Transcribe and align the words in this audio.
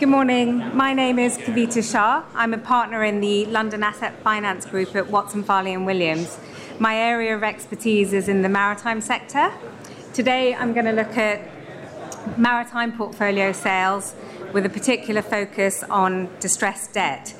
Good 0.00 0.08
morning. 0.08 0.76
My 0.76 0.92
name 0.92 1.20
is 1.20 1.38
Kavita 1.38 1.80
Shah. 1.80 2.24
I'm 2.34 2.52
a 2.52 2.58
partner 2.58 3.04
in 3.04 3.20
the 3.20 3.46
London 3.46 3.84
Asset 3.84 4.20
Finance 4.24 4.66
Group 4.66 4.96
at 4.96 5.08
Watson 5.08 5.44
Farley 5.44 5.72
and 5.72 5.86
Williams. 5.86 6.36
My 6.80 6.96
area 6.96 7.36
of 7.36 7.44
expertise 7.44 8.12
is 8.12 8.28
in 8.28 8.42
the 8.42 8.48
maritime 8.48 9.00
sector. 9.00 9.52
Today 10.12 10.52
I'm 10.52 10.72
going 10.72 10.86
to 10.86 10.92
look 10.92 11.16
at 11.16 11.48
maritime 12.36 12.96
portfolio 12.96 13.52
sales 13.52 14.14
with 14.52 14.66
a 14.66 14.68
particular 14.68 15.22
focus 15.22 15.84
on 15.84 16.28
distressed 16.40 16.92
debt. 16.92 17.32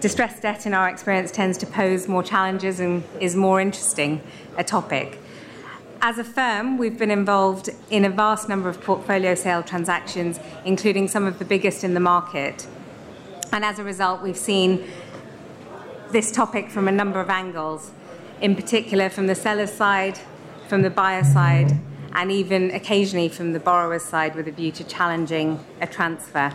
Distressed 0.00 0.42
debt, 0.42 0.66
in 0.66 0.74
our 0.74 0.90
experience, 0.90 1.30
tends 1.30 1.56
to 1.56 1.66
pose 1.66 2.06
more 2.06 2.22
challenges 2.22 2.80
and 2.80 3.02
is 3.18 3.34
more 3.34 3.62
interesting 3.62 4.20
a 4.58 4.62
topic. 4.62 5.18
As 6.06 6.18
a 6.18 6.24
firm, 6.24 6.76
we've 6.76 6.98
been 6.98 7.10
involved 7.10 7.70
in 7.88 8.04
a 8.04 8.10
vast 8.10 8.46
number 8.46 8.68
of 8.68 8.78
portfolio 8.82 9.34
sale 9.34 9.62
transactions, 9.62 10.38
including 10.66 11.08
some 11.08 11.24
of 11.24 11.38
the 11.38 11.46
biggest 11.46 11.82
in 11.82 11.94
the 11.94 12.00
market. 12.00 12.66
And 13.52 13.64
as 13.64 13.78
a 13.78 13.84
result, 13.84 14.20
we've 14.20 14.36
seen 14.36 14.84
this 16.10 16.30
topic 16.30 16.68
from 16.68 16.88
a 16.88 16.92
number 16.92 17.22
of 17.22 17.30
angles, 17.30 17.90
in 18.42 18.54
particular 18.54 19.08
from 19.08 19.28
the 19.28 19.34
seller's 19.34 19.72
side, 19.72 20.18
from 20.68 20.82
the 20.82 20.90
buyer 20.90 21.24
side, 21.24 21.72
and 22.12 22.30
even 22.30 22.70
occasionally 22.72 23.30
from 23.30 23.54
the 23.54 23.60
borrower's 23.60 24.04
side 24.04 24.34
with 24.34 24.46
a 24.46 24.52
view 24.52 24.72
to 24.72 24.84
challenging 24.84 25.64
a 25.80 25.86
transfer. 25.86 26.52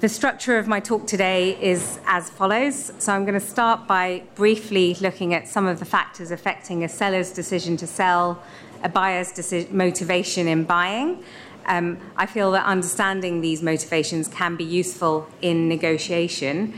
The 0.00 0.08
structure 0.08 0.58
of 0.58 0.68
my 0.68 0.78
talk 0.78 1.08
today 1.08 1.60
is 1.60 1.98
as 2.06 2.30
follows. 2.30 2.92
So, 3.00 3.12
I'm 3.12 3.24
going 3.24 3.34
to 3.34 3.44
start 3.44 3.88
by 3.88 4.22
briefly 4.36 4.96
looking 5.00 5.34
at 5.34 5.48
some 5.48 5.66
of 5.66 5.80
the 5.80 5.84
factors 5.84 6.30
affecting 6.30 6.84
a 6.84 6.88
seller's 6.88 7.32
decision 7.32 7.76
to 7.78 7.86
sell, 7.88 8.40
a 8.84 8.88
buyer's 8.88 9.32
deci- 9.32 9.72
motivation 9.72 10.46
in 10.46 10.62
buying. 10.62 11.24
Um, 11.66 11.98
I 12.16 12.26
feel 12.26 12.52
that 12.52 12.64
understanding 12.64 13.40
these 13.40 13.60
motivations 13.60 14.28
can 14.28 14.54
be 14.54 14.62
useful 14.62 15.28
in 15.42 15.68
negotiation. 15.68 16.74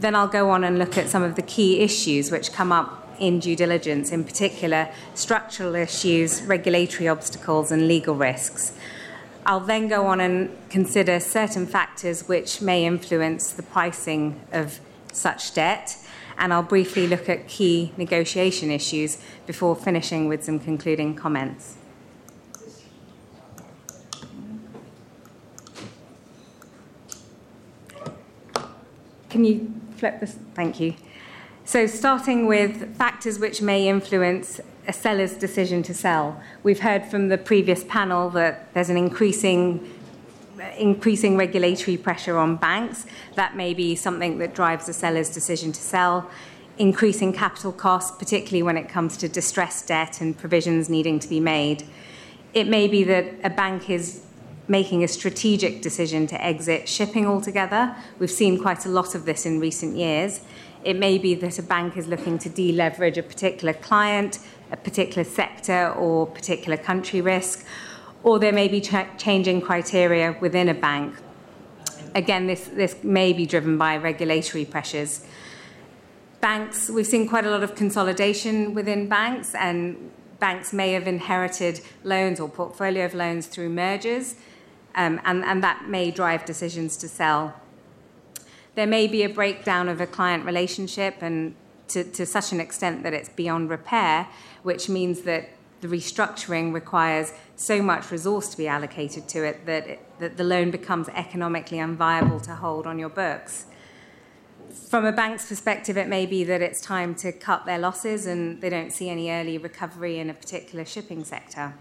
Then 0.00 0.16
I'll 0.16 0.26
go 0.26 0.50
on 0.50 0.64
and 0.64 0.76
look 0.76 0.98
at 0.98 1.08
some 1.08 1.22
of 1.22 1.36
the 1.36 1.42
key 1.42 1.78
issues 1.78 2.32
which 2.32 2.52
come 2.52 2.72
up 2.72 3.04
in 3.20 3.38
due 3.38 3.54
diligence, 3.54 4.10
in 4.10 4.24
particular, 4.24 4.88
structural 5.14 5.76
issues, 5.76 6.42
regulatory 6.42 7.06
obstacles, 7.06 7.70
and 7.70 7.86
legal 7.86 8.16
risks. 8.16 8.72
I'll 9.46 9.60
then 9.60 9.88
go 9.88 10.06
on 10.06 10.20
and 10.20 10.56
consider 10.70 11.20
certain 11.20 11.66
factors 11.66 12.26
which 12.26 12.62
may 12.62 12.86
influence 12.86 13.52
the 13.52 13.62
pricing 13.62 14.40
of 14.52 14.80
such 15.12 15.52
debt, 15.52 15.98
and 16.38 16.52
I'll 16.52 16.62
briefly 16.62 17.06
look 17.06 17.28
at 17.28 17.46
key 17.46 17.92
negotiation 17.98 18.70
issues 18.70 19.18
before 19.46 19.76
finishing 19.76 20.28
with 20.28 20.44
some 20.44 20.58
concluding 20.58 21.14
comments. 21.14 21.76
Can 29.28 29.44
you 29.44 29.74
flip 29.96 30.20
this? 30.20 30.38
Thank 30.54 30.80
you. 30.80 30.94
So, 31.66 31.86
starting 31.86 32.46
with 32.46 32.96
factors 32.96 33.38
which 33.38 33.60
may 33.60 33.88
influence 33.88 34.60
a 34.86 34.92
seller's 34.92 35.34
decision 35.34 35.82
to 35.84 35.94
sell. 35.94 36.40
We've 36.62 36.80
heard 36.80 37.04
from 37.04 37.28
the 37.28 37.38
previous 37.38 37.84
panel 37.84 38.30
that 38.30 38.72
there's 38.74 38.90
an 38.90 38.96
increasing 38.96 39.90
increasing 40.78 41.36
regulatory 41.36 41.96
pressure 41.96 42.38
on 42.38 42.56
banks. 42.56 43.06
That 43.34 43.56
may 43.56 43.74
be 43.74 43.96
something 43.96 44.38
that 44.38 44.54
drives 44.54 44.88
a 44.88 44.92
seller's 44.92 45.28
decision 45.28 45.72
to 45.72 45.80
sell. 45.80 46.30
Increasing 46.78 47.32
capital 47.32 47.72
costs, 47.72 48.16
particularly 48.16 48.62
when 48.62 48.76
it 48.76 48.88
comes 48.88 49.16
to 49.18 49.28
distressed 49.28 49.88
debt 49.88 50.20
and 50.20 50.36
provisions 50.36 50.88
needing 50.88 51.18
to 51.18 51.28
be 51.28 51.40
made. 51.40 51.84
It 52.52 52.68
may 52.68 52.86
be 52.86 53.04
that 53.04 53.26
a 53.42 53.50
bank 53.50 53.90
is 53.90 54.22
making 54.66 55.04
a 55.04 55.08
strategic 55.08 55.82
decision 55.82 56.26
to 56.28 56.42
exit 56.42 56.88
shipping 56.88 57.26
altogether. 57.26 57.94
We've 58.18 58.30
seen 58.30 58.60
quite 58.60 58.86
a 58.86 58.88
lot 58.88 59.14
of 59.14 59.24
this 59.24 59.44
in 59.44 59.60
recent 59.60 59.96
years. 59.96 60.40
It 60.84 60.96
may 60.96 61.18
be 61.18 61.34
that 61.36 61.58
a 61.58 61.62
bank 61.62 61.96
is 61.96 62.06
looking 62.06 62.38
to 62.40 62.48
deleverage 62.48 63.16
a 63.16 63.22
particular 63.22 63.74
client, 63.74 64.38
a 64.74 64.76
particular 64.76 65.24
sector, 65.24 65.92
or 65.92 66.26
particular 66.26 66.76
country 66.76 67.20
risk, 67.20 67.64
or 68.24 68.38
there 68.38 68.52
may 68.52 68.68
be 68.68 68.80
ch- 68.80 69.12
changing 69.16 69.60
criteria 69.60 70.36
within 70.40 70.68
a 70.68 70.74
bank. 70.74 71.14
Again, 72.14 72.46
this, 72.46 72.64
this 72.66 72.92
may 73.04 73.32
be 73.32 73.46
driven 73.46 73.78
by 73.78 73.96
regulatory 73.96 74.64
pressures. 74.64 75.24
Banks, 76.40 76.90
we've 76.90 77.06
seen 77.06 77.28
quite 77.28 77.46
a 77.46 77.50
lot 77.50 77.62
of 77.62 77.76
consolidation 77.76 78.74
within 78.74 79.08
banks, 79.08 79.54
and 79.54 80.10
banks 80.40 80.72
may 80.72 80.92
have 80.92 81.06
inherited 81.06 81.80
loans 82.02 82.40
or 82.40 82.48
portfolio 82.48 83.04
of 83.04 83.14
loans 83.14 83.46
through 83.46 83.68
mergers, 83.68 84.34
um, 84.96 85.20
and, 85.24 85.44
and 85.44 85.62
that 85.62 85.88
may 85.88 86.10
drive 86.10 86.44
decisions 86.44 86.96
to 86.96 87.08
sell 87.08 87.54
there 88.74 88.86
may 88.86 89.06
be 89.06 89.22
a 89.22 89.28
breakdown 89.28 89.88
of 89.88 90.00
a 90.00 90.06
client 90.06 90.44
relationship 90.44 91.16
and 91.20 91.54
to, 91.88 92.04
to 92.04 92.26
such 92.26 92.52
an 92.52 92.60
extent 92.60 93.02
that 93.02 93.12
it's 93.12 93.28
beyond 93.28 93.70
repair, 93.70 94.28
which 94.62 94.88
means 94.88 95.22
that 95.22 95.50
the 95.80 95.88
restructuring 95.88 96.72
requires 96.72 97.32
so 97.56 97.82
much 97.82 98.10
resource 98.10 98.48
to 98.48 98.56
be 98.56 98.66
allocated 98.66 99.28
to 99.28 99.44
it 99.44 99.66
that, 99.66 99.86
it, 99.86 100.18
that 100.18 100.36
the 100.36 100.44
loan 100.44 100.70
becomes 100.70 101.08
economically 101.10 101.78
unviable 101.78 102.40
to 102.42 102.54
hold 102.54 102.86
on 102.86 102.98
your 102.98 103.10
books. 103.10 103.66
From 104.88 105.04
a 105.04 105.12
bank's 105.12 105.46
perspective, 105.46 105.96
it 105.98 106.08
may 106.08 106.24
be 106.26 106.42
that 106.44 106.62
it's 106.62 106.80
time 106.80 107.14
to 107.16 107.32
cut 107.32 107.66
their 107.66 107.78
losses 107.78 108.26
and 108.26 108.60
they 108.60 108.70
don't 108.70 108.92
see 108.92 109.10
any 109.10 109.30
early 109.30 109.58
recovery 109.58 110.18
in 110.18 110.30
a 110.30 110.34
particular 110.34 110.84
shipping 110.84 111.22
sector. 111.22 111.74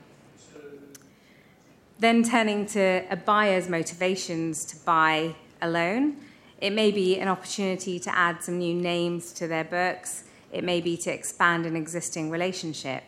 Then 2.00 2.24
turning 2.24 2.66
to 2.68 3.06
a 3.10 3.16
buyer's 3.16 3.70
motivations 3.70 4.66
to 4.66 4.76
buy 4.86 5.36
a 5.62 5.70
loan. 5.70 6.18
It 6.64 6.72
may 6.72 6.92
be 6.92 7.20
an 7.20 7.28
opportunity 7.28 8.00
to 8.00 8.18
add 8.18 8.42
some 8.42 8.58
new 8.58 8.74
names 8.74 9.34
to 9.34 9.50
their 9.50 9.66
books. 9.66 10.24
It 10.50 10.64
may 10.64 10.80
be 10.80 10.96
to 10.96 11.12
expand 11.12 11.66
an 11.66 11.76
existing 11.76 12.30
relationship. 12.30 13.04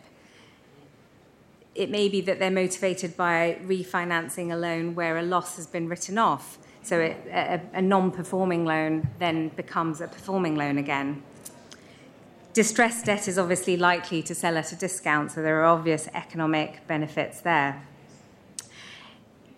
It 1.74 1.88
may 1.88 2.10
be 2.10 2.20
that 2.20 2.38
they're 2.38 2.50
motivated 2.50 3.16
by 3.16 3.56
refinancing 3.64 4.52
a 4.52 4.56
loan 4.56 4.94
where 4.94 5.16
a 5.16 5.22
loss 5.22 5.56
has 5.56 5.66
been 5.66 5.88
written 5.88 6.18
off. 6.18 6.58
So 6.82 7.00
it, 7.00 7.16
a, 7.32 7.62
a 7.72 7.80
non 7.80 8.10
performing 8.10 8.66
loan 8.66 9.08
then 9.18 9.48
becomes 9.48 10.02
a 10.02 10.08
performing 10.08 10.54
loan 10.56 10.76
again. 10.76 11.22
Distressed 12.52 13.06
debt 13.06 13.26
is 13.26 13.38
obviously 13.38 13.78
likely 13.78 14.22
to 14.24 14.34
sell 14.34 14.58
at 14.58 14.70
a 14.72 14.76
discount, 14.76 15.32
so 15.32 15.40
there 15.40 15.62
are 15.62 15.64
obvious 15.64 16.08
economic 16.12 16.86
benefits 16.86 17.40
there 17.40 17.82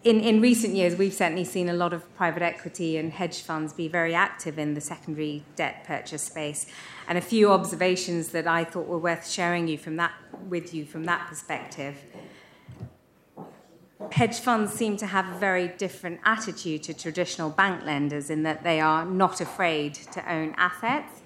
in, 0.04 0.20
in 0.20 0.40
recent 0.40 0.74
years, 0.74 0.96
we've 0.96 1.12
certainly 1.12 1.44
seen 1.44 1.68
a 1.68 1.72
lot 1.72 1.92
of 1.92 2.14
private 2.16 2.42
equity 2.42 2.96
and 2.96 3.12
hedge 3.12 3.42
funds 3.42 3.72
be 3.72 3.88
very 3.88 4.14
active 4.14 4.58
in 4.58 4.74
the 4.74 4.80
secondary 4.80 5.42
debt 5.56 5.84
purchase 5.84 6.22
space. 6.22 6.66
And 7.08 7.18
a 7.18 7.20
few 7.20 7.50
observations 7.50 8.28
that 8.28 8.46
I 8.46 8.64
thought 8.64 8.86
were 8.86 8.98
worth 8.98 9.28
sharing 9.28 9.66
you 9.66 9.76
from 9.76 9.96
that, 9.96 10.12
with 10.48 10.72
you 10.72 10.84
from 10.84 11.04
that 11.04 11.26
perspective. 11.28 11.96
Hedge 14.12 14.38
funds 14.38 14.72
seem 14.72 14.96
to 14.98 15.06
have 15.06 15.34
a 15.34 15.38
very 15.38 15.68
different 15.68 16.20
attitude 16.24 16.84
to 16.84 16.94
traditional 16.94 17.50
bank 17.50 17.84
lenders 17.84 18.30
in 18.30 18.44
that 18.44 18.62
they 18.62 18.80
are 18.80 19.04
not 19.04 19.40
afraid 19.40 19.94
to 19.94 20.32
own 20.32 20.54
assets. 20.56 21.22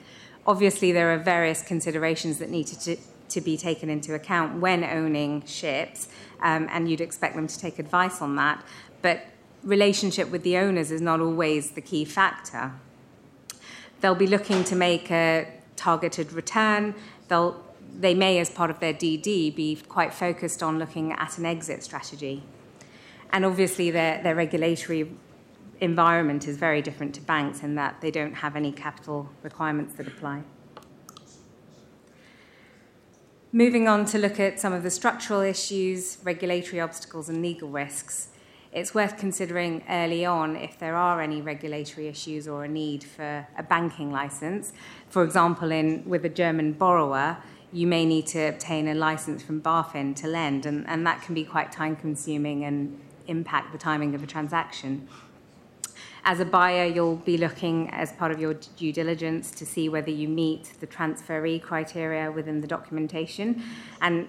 Obviously, 0.46 0.90
there 0.92 1.12
are 1.12 1.18
various 1.18 1.62
considerations 1.62 2.38
that 2.38 2.48
need 2.48 2.66
to, 2.68 2.96
to 3.32 3.40
be 3.40 3.56
taken 3.56 3.88
into 3.90 4.14
account 4.14 4.60
when 4.60 4.84
owning 4.84 5.44
ships, 5.46 6.08
um, 6.40 6.68
and 6.70 6.90
you'd 6.90 7.00
expect 7.00 7.34
them 7.36 7.46
to 7.46 7.58
take 7.58 7.78
advice 7.78 8.20
on 8.20 8.36
that. 8.36 8.64
But 9.00 9.26
relationship 9.62 10.30
with 10.30 10.42
the 10.42 10.56
owners 10.56 10.90
is 10.90 11.00
not 11.00 11.20
always 11.20 11.72
the 11.72 11.80
key 11.80 12.04
factor. 12.04 12.72
They'll 14.00 14.14
be 14.14 14.26
looking 14.26 14.64
to 14.64 14.76
make 14.76 15.10
a 15.10 15.46
targeted 15.76 16.32
return. 16.32 16.94
They'll, 17.28 17.62
they 17.98 18.14
may, 18.14 18.38
as 18.38 18.50
part 18.50 18.70
of 18.70 18.80
their 18.80 18.94
DD, 18.94 19.54
be 19.54 19.76
quite 19.88 20.12
focused 20.12 20.62
on 20.62 20.78
looking 20.78 21.12
at 21.12 21.38
an 21.38 21.46
exit 21.46 21.84
strategy. 21.84 22.42
And 23.32 23.44
obviously, 23.44 23.90
their, 23.90 24.22
their 24.22 24.34
regulatory 24.34 25.10
environment 25.80 26.46
is 26.46 26.56
very 26.56 26.82
different 26.82 27.14
to 27.14 27.20
banks 27.20 27.62
in 27.62 27.74
that 27.76 28.00
they 28.00 28.10
don't 28.10 28.34
have 28.34 28.56
any 28.56 28.72
capital 28.72 29.28
requirements 29.42 29.94
that 29.94 30.06
apply. 30.06 30.42
Moving 33.54 33.86
on 33.86 34.06
to 34.06 34.18
look 34.18 34.40
at 34.40 34.58
some 34.58 34.72
of 34.72 34.82
the 34.82 34.90
structural 34.90 35.42
issues, 35.42 36.16
regulatory 36.24 36.80
obstacles, 36.80 37.28
and 37.28 37.42
legal 37.42 37.68
risks, 37.68 38.28
it's 38.72 38.94
worth 38.94 39.18
considering 39.18 39.84
early 39.90 40.24
on 40.24 40.56
if 40.56 40.78
there 40.78 40.96
are 40.96 41.20
any 41.20 41.42
regulatory 41.42 42.08
issues 42.08 42.48
or 42.48 42.64
a 42.64 42.68
need 42.68 43.04
for 43.04 43.46
a 43.58 43.62
banking 43.62 44.10
license. 44.10 44.72
For 45.10 45.22
example, 45.22 45.70
in, 45.70 46.02
with 46.08 46.24
a 46.24 46.30
German 46.30 46.72
borrower, 46.72 47.36
you 47.74 47.86
may 47.86 48.06
need 48.06 48.26
to 48.28 48.38
obtain 48.38 48.88
a 48.88 48.94
license 48.94 49.42
from 49.42 49.60
BaFin 49.60 50.16
to 50.16 50.28
lend, 50.28 50.64
and, 50.64 50.88
and 50.88 51.06
that 51.06 51.20
can 51.20 51.34
be 51.34 51.44
quite 51.44 51.70
time 51.70 51.94
consuming 51.94 52.64
and 52.64 52.98
impact 53.26 53.72
the 53.72 53.78
timing 53.78 54.14
of 54.14 54.22
a 54.22 54.26
transaction. 54.26 55.06
As 56.24 56.38
a 56.38 56.44
buyer, 56.44 56.86
you'll 56.86 57.16
be 57.16 57.36
looking 57.36 57.90
as 57.90 58.12
part 58.12 58.30
of 58.30 58.38
your 58.38 58.54
due 58.76 58.92
diligence 58.92 59.50
to 59.52 59.66
see 59.66 59.88
whether 59.88 60.10
you 60.10 60.28
meet 60.28 60.72
the 60.78 60.86
transferee 60.86 61.60
criteria 61.60 62.30
within 62.30 62.60
the 62.60 62.66
documentation. 62.68 63.62
And 64.00 64.28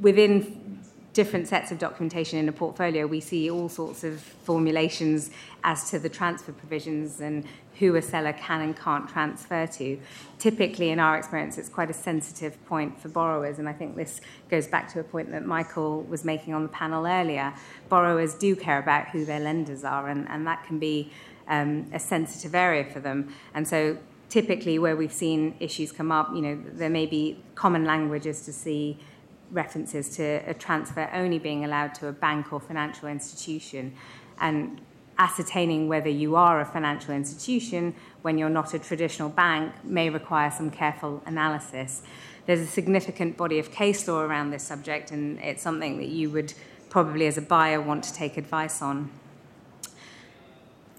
within 0.00 0.80
different 1.14 1.46
sets 1.48 1.70
of 1.70 1.78
documentation 1.78 2.38
in 2.38 2.48
a 2.48 2.52
portfolio, 2.52 3.06
we 3.06 3.20
see 3.20 3.48
all 3.48 3.68
sorts 3.68 4.04
of 4.04 4.20
formulations 4.20 5.30
as 5.62 5.88
to 5.90 5.98
the 5.98 6.08
transfer 6.08 6.52
provisions 6.52 7.20
and 7.20 7.44
who 7.78 7.94
a 7.94 8.02
seller 8.02 8.32
can 8.32 8.60
and 8.60 8.76
can't 8.76 9.08
transfer 9.08 9.66
to. 9.66 9.98
Typically, 10.38 10.90
in 10.90 10.98
our 10.98 11.16
experience, 11.16 11.56
it's 11.56 11.68
quite 11.68 11.88
a 11.88 11.94
sensitive 11.94 12.62
point 12.66 13.00
for 13.00 13.08
borrowers, 13.08 13.58
and 13.58 13.68
I 13.68 13.72
think 13.72 13.96
this 13.96 14.20
goes 14.50 14.66
back 14.66 14.92
to 14.92 15.00
a 15.00 15.04
point 15.04 15.30
that 15.30 15.46
Michael 15.46 16.02
was 16.02 16.24
making 16.24 16.52
on 16.52 16.62
the 16.62 16.68
panel 16.68 17.06
earlier. 17.06 17.54
Borrowers 17.88 18.34
do 18.34 18.54
care 18.54 18.78
about 18.78 19.08
who 19.08 19.24
their 19.24 19.40
lenders 19.40 19.84
are, 19.84 20.08
and, 20.08 20.28
and 20.28 20.46
that 20.46 20.64
can 20.64 20.78
be 20.78 21.12
um, 21.48 21.86
a 21.92 21.98
sensitive 21.98 22.54
area 22.54 22.84
for 22.84 23.00
them. 23.00 23.32
And 23.54 23.66
so, 23.66 23.98
typically, 24.28 24.78
where 24.78 24.96
we've 24.96 25.12
seen 25.12 25.54
issues 25.60 25.92
come 25.92 26.10
up, 26.10 26.30
you 26.34 26.42
know, 26.42 26.60
there 26.72 26.90
may 26.90 27.06
be 27.06 27.38
common 27.54 27.84
languages 27.84 28.44
to 28.46 28.52
see 28.52 28.98
references 29.54 30.14
to 30.16 30.42
a 30.46 30.52
transfer 30.52 31.08
only 31.14 31.38
being 31.38 31.64
allowed 31.64 31.94
to 31.94 32.08
a 32.08 32.12
bank 32.12 32.52
or 32.52 32.60
financial 32.60 33.08
institution. 33.08 33.94
And 34.40 34.80
ascertaining 35.18 35.88
whether 35.88 36.08
you 36.08 36.36
are 36.36 36.60
a 36.60 36.64
financial 36.64 37.14
institution 37.14 37.94
when 38.22 38.36
you're 38.36 38.50
not 38.50 38.74
a 38.74 38.78
traditional 38.78 39.28
bank 39.28 39.72
may 39.84 40.10
require 40.10 40.50
some 40.50 40.70
careful 40.70 41.22
analysis. 41.24 42.02
There's 42.46 42.60
a 42.60 42.66
significant 42.66 43.36
body 43.36 43.58
of 43.58 43.70
case 43.70 44.06
law 44.08 44.20
around 44.20 44.50
this 44.50 44.64
subject, 44.64 45.12
and 45.12 45.38
it's 45.38 45.62
something 45.62 45.98
that 45.98 46.08
you 46.08 46.30
would 46.30 46.52
probably, 46.90 47.26
as 47.26 47.38
a 47.38 47.42
buyer, 47.42 47.80
want 47.80 48.04
to 48.04 48.12
take 48.12 48.36
advice 48.36 48.82
on. 48.82 49.10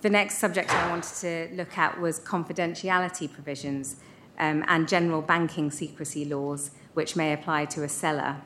The 0.01 0.09
next 0.09 0.37
subject 0.37 0.73
I 0.73 0.89
wanted 0.89 1.15
to 1.21 1.49
look 1.55 1.77
at 1.77 1.99
was 1.99 2.19
confidentiality 2.19 3.31
provisions 3.31 3.97
um, 4.39 4.63
and 4.67 4.87
general 4.87 5.21
banking 5.21 5.71
secrecy 5.71 6.25
laws, 6.25 6.71
which 6.95 7.15
may 7.15 7.31
apply 7.31 7.65
to 7.65 7.83
a 7.83 7.89
seller 7.89 8.37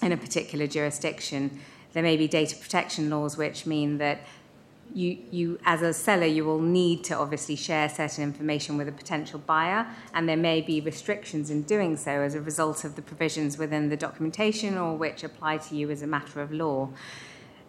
in 0.00 0.12
a 0.12 0.16
particular 0.16 0.66
jurisdiction. 0.66 1.60
There 1.92 2.02
may 2.02 2.16
be 2.16 2.26
data 2.26 2.56
protection 2.56 3.10
laws 3.10 3.36
which 3.36 3.66
mean 3.66 3.98
that 3.98 4.22
you, 4.94 5.18
you, 5.30 5.58
as 5.64 5.80
a 5.82 5.92
seller, 5.92 6.26
you 6.26 6.44
will 6.44 6.60
need 6.60 7.04
to 7.04 7.16
obviously 7.16 7.56
share 7.56 7.88
certain 7.88 8.24
information 8.24 8.76
with 8.76 8.88
a 8.88 8.92
potential 8.92 9.38
buyer, 9.38 9.86
and 10.12 10.28
there 10.28 10.36
may 10.36 10.60
be 10.60 10.80
restrictions 10.80 11.50
in 11.50 11.62
doing 11.62 11.96
so 11.96 12.10
as 12.10 12.34
a 12.34 12.40
result 12.40 12.84
of 12.84 12.96
the 12.96 13.02
provisions 13.02 13.56
within 13.56 13.88
the 13.88 13.96
documentation 13.96 14.76
or 14.76 14.94
which 14.94 15.24
apply 15.24 15.58
to 15.58 15.76
you 15.76 15.90
as 15.90 16.02
a 16.02 16.06
matter 16.06 16.42
of 16.42 16.52
law. 16.52 16.90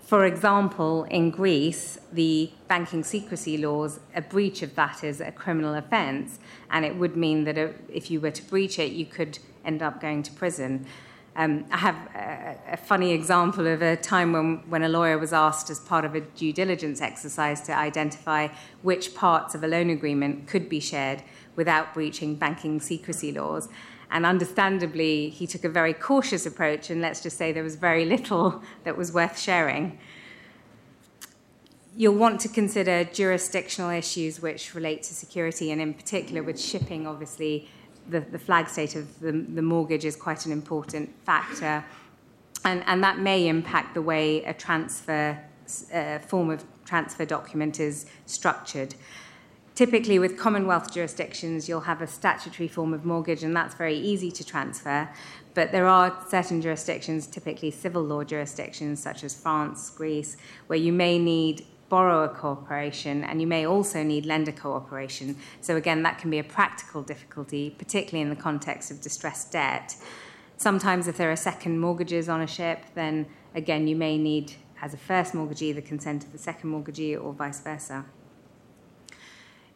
For 0.01 0.25
example, 0.25 1.05
in 1.05 1.31
Greece, 1.31 1.97
the 2.11 2.51
banking 2.67 3.03
secrecy 3.03 3.57
laws, 3.57 4.01
a 4.13 4.21
breach 4.21 4.61
of 4.61 4.75
that 4.75 5.03
is 5.03 5.21
a 5.21 5.31
criminal 5.31 5.75
offence, 5.75 6.39
and 6.69 6.83
it 6.83 6.97
would 6.97 7.15
mean 7.15 7.45
that 7.45 7.57
uh, 7.57 7.69
if 7.87 8.11
you 8.11 8.19
were 8.19 8.31
to 8.31 8.43
breach 8.43 8.77
it, 8.79 8.91
you 8.91 9.05
could 9.05 9.39
end 9.65 9.81
up 9.81 10.01
going 10.01 10.23
to 10.23 10.31
prison. 10.31 10.85
Um, 11.35 11.65
I 11.71 11.77
have 11.77 11.95
a, 12.15 12.73
a, 12.73 12.77
funny 12.77 13.11
example 13.11 13.65
of 13.65 13.81
a 13.81 13.95
time 13.95 14.33
when, 14.33 14.57
when 14.69 14.83
a 14.83 14.89
lawyer 14.89 15.17
was 15.17 15.33
asked, 15.33 15.71
as 15.71 15.79
part 15.79 16.05
of 16.05 16.13
a 16.13 16.21
due 16.21 16.53
diligence 16.53 17.01
exercise, 17.01 17.61
to 17.61 17.75
identify 17.75 18.49
which 18.83 19.15
parts 19.15 19.55
of 19.55 19.63
a 19.63 19.67
loan 19.67 19.89
agreement 19.89 20.45
could 20.47 20.69
be 20.69 20.79
shared 20.79 21.23
without 21.55 21.91
breaching 21.93 22.35
banking 22.35 22.79
secrecy 22.79 23.31
laws. 23.31 23.67
And 24.11 24.27
understandably, 24.27 25.29
he 25.29 25.47
took 25.47 25.63
a 25.63 25.69
very 25.69 25.93
cautious 25.93 26.45
approach, 26.45 26.91
and 26.91 27.01
let's 27.01 27.21
just 27.21 27.35
say 27.35 27.51
there 27.51 27.63
was 27.63 27.77
very 27.77 28.05
little 28.05 28.61
that 28.83 28.95
was 28.95 29.11
worth 29.11 29.39
sharing. 29.39 29.97
You'll 31.97 32.15
want 32.15 32.39
to 32.41 32.47
consider 32.47 33.05
jurisdictional 33.05 33.89
issues 33.89 34.39
which 34.39 34.75
relate 34.75 35.01
to 35.03 35.15
security, 35.15 35.71
and 35.71 35.81
in 35.81 35.95
particular 35.95 36.43
with 36.43 36.61
shipping, 36.61 37.07
obviously, 37.07 37.69
the, 38.09 38.19
the 38.21 38.39
flag 38.39 38.67
state 38.67 38.95
of 38.95 39.19
the, 39.19 39.31
the 39.31 39.61
mortgage 39.61 40.05
is 40.05 40.15
quite 40.15 40.45
an 40.45 40.51
important 40.51 41.09
factor. 41.23 41.83
And, 42.65 42.83
and 42.85 43.03
that 43.03 43.19
may 43.19 43.47
impact 43.47 43.93
the 43.93 44.01
way 44.01 44.43
a 44.45 44.53
transfer 44.53 45.37
uh, 45.93 46.19
form 46.19 46.49
of 46.49 46.63
transfer 46.85 47.25
document 47.25 47.79
is 47.79 48.05
structured. 48.25 48.95
Typically, 49.75 50.19
with 50.19 50.37
Commonwealth 50.37 50.93
jurisdictions, 50.93 51.67
you'll 51.67 51.81
have 51.81 52.01
a 52.01 52.07
statutory 52.07 52.67
form 52.67 52.93
of 52.93 53.05
mortgage, 53.05 53.43
and 53.43 53.55
that's 53.55 53.73
very 53.73 53.97
easy 53.97 54.31
to 54.31 54.43
transfer. 54.43 55.09
But 55.55 55.71
there 55.71 55.87
are 55.87 56.15
certain 56.29 56.61
jurisdictions, 56.61 57.25
typically 57.25 57.71
civil 57.71 58.03
law 58.03 58.23
jurisdictions, 58.23 59.01
such 59.01 59.23
as 59.23 59.33
France, 59.33 59.89
Greece, 59.89 60.37
where 60.67 60.77
you 60.77 60.93
may 60.93 61.17
need 61.17 61.65
borrower 61.93 62.27
cooperation 62.27 63.23
and 63.23 63.39
you 63.39 63.45
may 63.45 63.67
also 63.67 64.01
need 64.01 64.25
lender 64.25 64.51
cooperation. 64.51 65.35
So, 65.61 65.75
again, 65.75 66.01
that 66.01 66.17
can 66.17 66.31
be 66.31 66.39
a 66.39 66.43
practical 66.43 67.03
difficulty, 67.03 67.69
particularly 67.69 68.23
in 68.23 68.31
the 68.35 68.41
context 68.41 68.89
of 68.89 68.99
distressed 68.99 69.51
debt. 69.51 69.95
Sometimes, 70.57 71.07
if 71.07 71.17
there 71.17 71.31
are 71.31 71.35
second 71.35 71.79
mortgages 71.79 72.27
on 72.27 72.41
a 72.41 72.47
ship, 72.47 72.79
then 72.95 73.27
again, 73.53 73.87
you 73.87 73.95
may 73.95 74.17
need, 74.17 74.53
as 74.81 74.95
a 74.95 74.97
first 74.97 75.35
mortgagee, 75.35 75.71
the 75.71 75.83
consent 75.83 76.23
of 76.23 76.31
the 76.31 76.39
second 76.39 76.71
mortgagee 76.71 77.15
or 77.15 77.31
vice 77.31 77.61
versa 77.61 78.05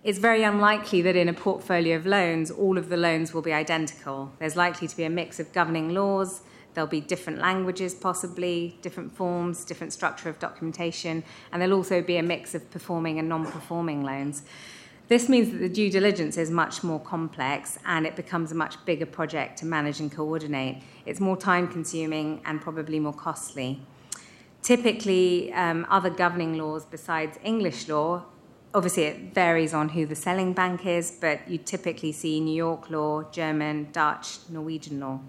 it's 0.04 0.19
very 0.19 0.44
unlikely 0.44 1.02
that 1.02 1.18
in 1.18 1.28
a 1.28 1.34
portfolio 1.34 1.98
of 1.98 2.06
loans, 2.06 2.50
all 2.50 2.78
of 2.78 2.88
the 2.88 2.96
loans 2.96 3.34
will 3.34 3.42
be 3.42 3.52
identical. 3.52 4.31
There's 4.40 4.56
likely 4.56 4.88
to 4.88 4.96
be 4.96 5.04
a 5.04 5.10
mix 5.10 5.38
of 5.38 5.52
governing 5.52 5.94
laws. 5.94 6.44
There'll 6.77 6.88
be 6.88 7.01
different 7.01 7.39
languages, 7.39 7.95
possibly, 7.95 8.77
different 8.83 9.12
forms, 9.12 9.65
different 9.65 9.94
structure 9.94 10.29
of 10.29 10.38
documentation, 10.38 11.24
and 11.51 11.59
there'll 11.59 11.75
also 11.75 12.03
be 12.03 12.18
a 12.18 12.21
mix 12.21 12.53
of 12.53 12.69
performing 12.69 13.18
and 13.18 13.27
non 13.27 13.47
performing 13.47 14.03
loans. 14.03 14.44
This 15.07 15.27
means 15.27 15.50
that 15.50 15.57
the 15.57 15.69
due 15.69 15.89
diligence 15.89 16.38
is 16.38 16.51
much 16.51 16.83
more 16.83 17.00
complex 17.00 17.79
and 17.83 18.06
it 18.06 18.15
becomes 18.15 18.51
a 18.51 18.56
much 18.56 18.75
bigger 18.85 19.07
project 19.07 19.57
to 19.57 19.65
manage 19.65 20.00
and 20.00 20.12
coordinate. 20.12 20.83
It's 21.07 21.19
more 21.19 21.35
time 21.35 21.68
consuming 21.68 22.44
and 22.45 22.62
probably 22.62 23.00
more 23.00 23.12
costly. 23.12 23.81
Typically, 24.62 25.51
um, 25.53 25.88
other 25.89 26.12
governing 26.12 26.59
laws 26.59 26.85
besides 26.85 27.39
English 27.44 27.88
law 27.88 28.25
obviously 28.75 29.03
it 29.03 29.33
varies 29.33 29.73
on 29.73 29.89
who 29.89 30.06
the 30.06 30.15
selling 30.15 30.53
bank 30.53 30.85
is, 30.85 31.09
but 31.09 31.50
you 31.50 31.57
typically 31.57 32.12
see 32.12 32.39
New 32.39 32.53
York 32.53 32.91
law, 32.91 33.23
German, 33.31 33.88
Dutch, 33.91 34.38
Norwegian 34.50 35.00
law. 35.00 35.19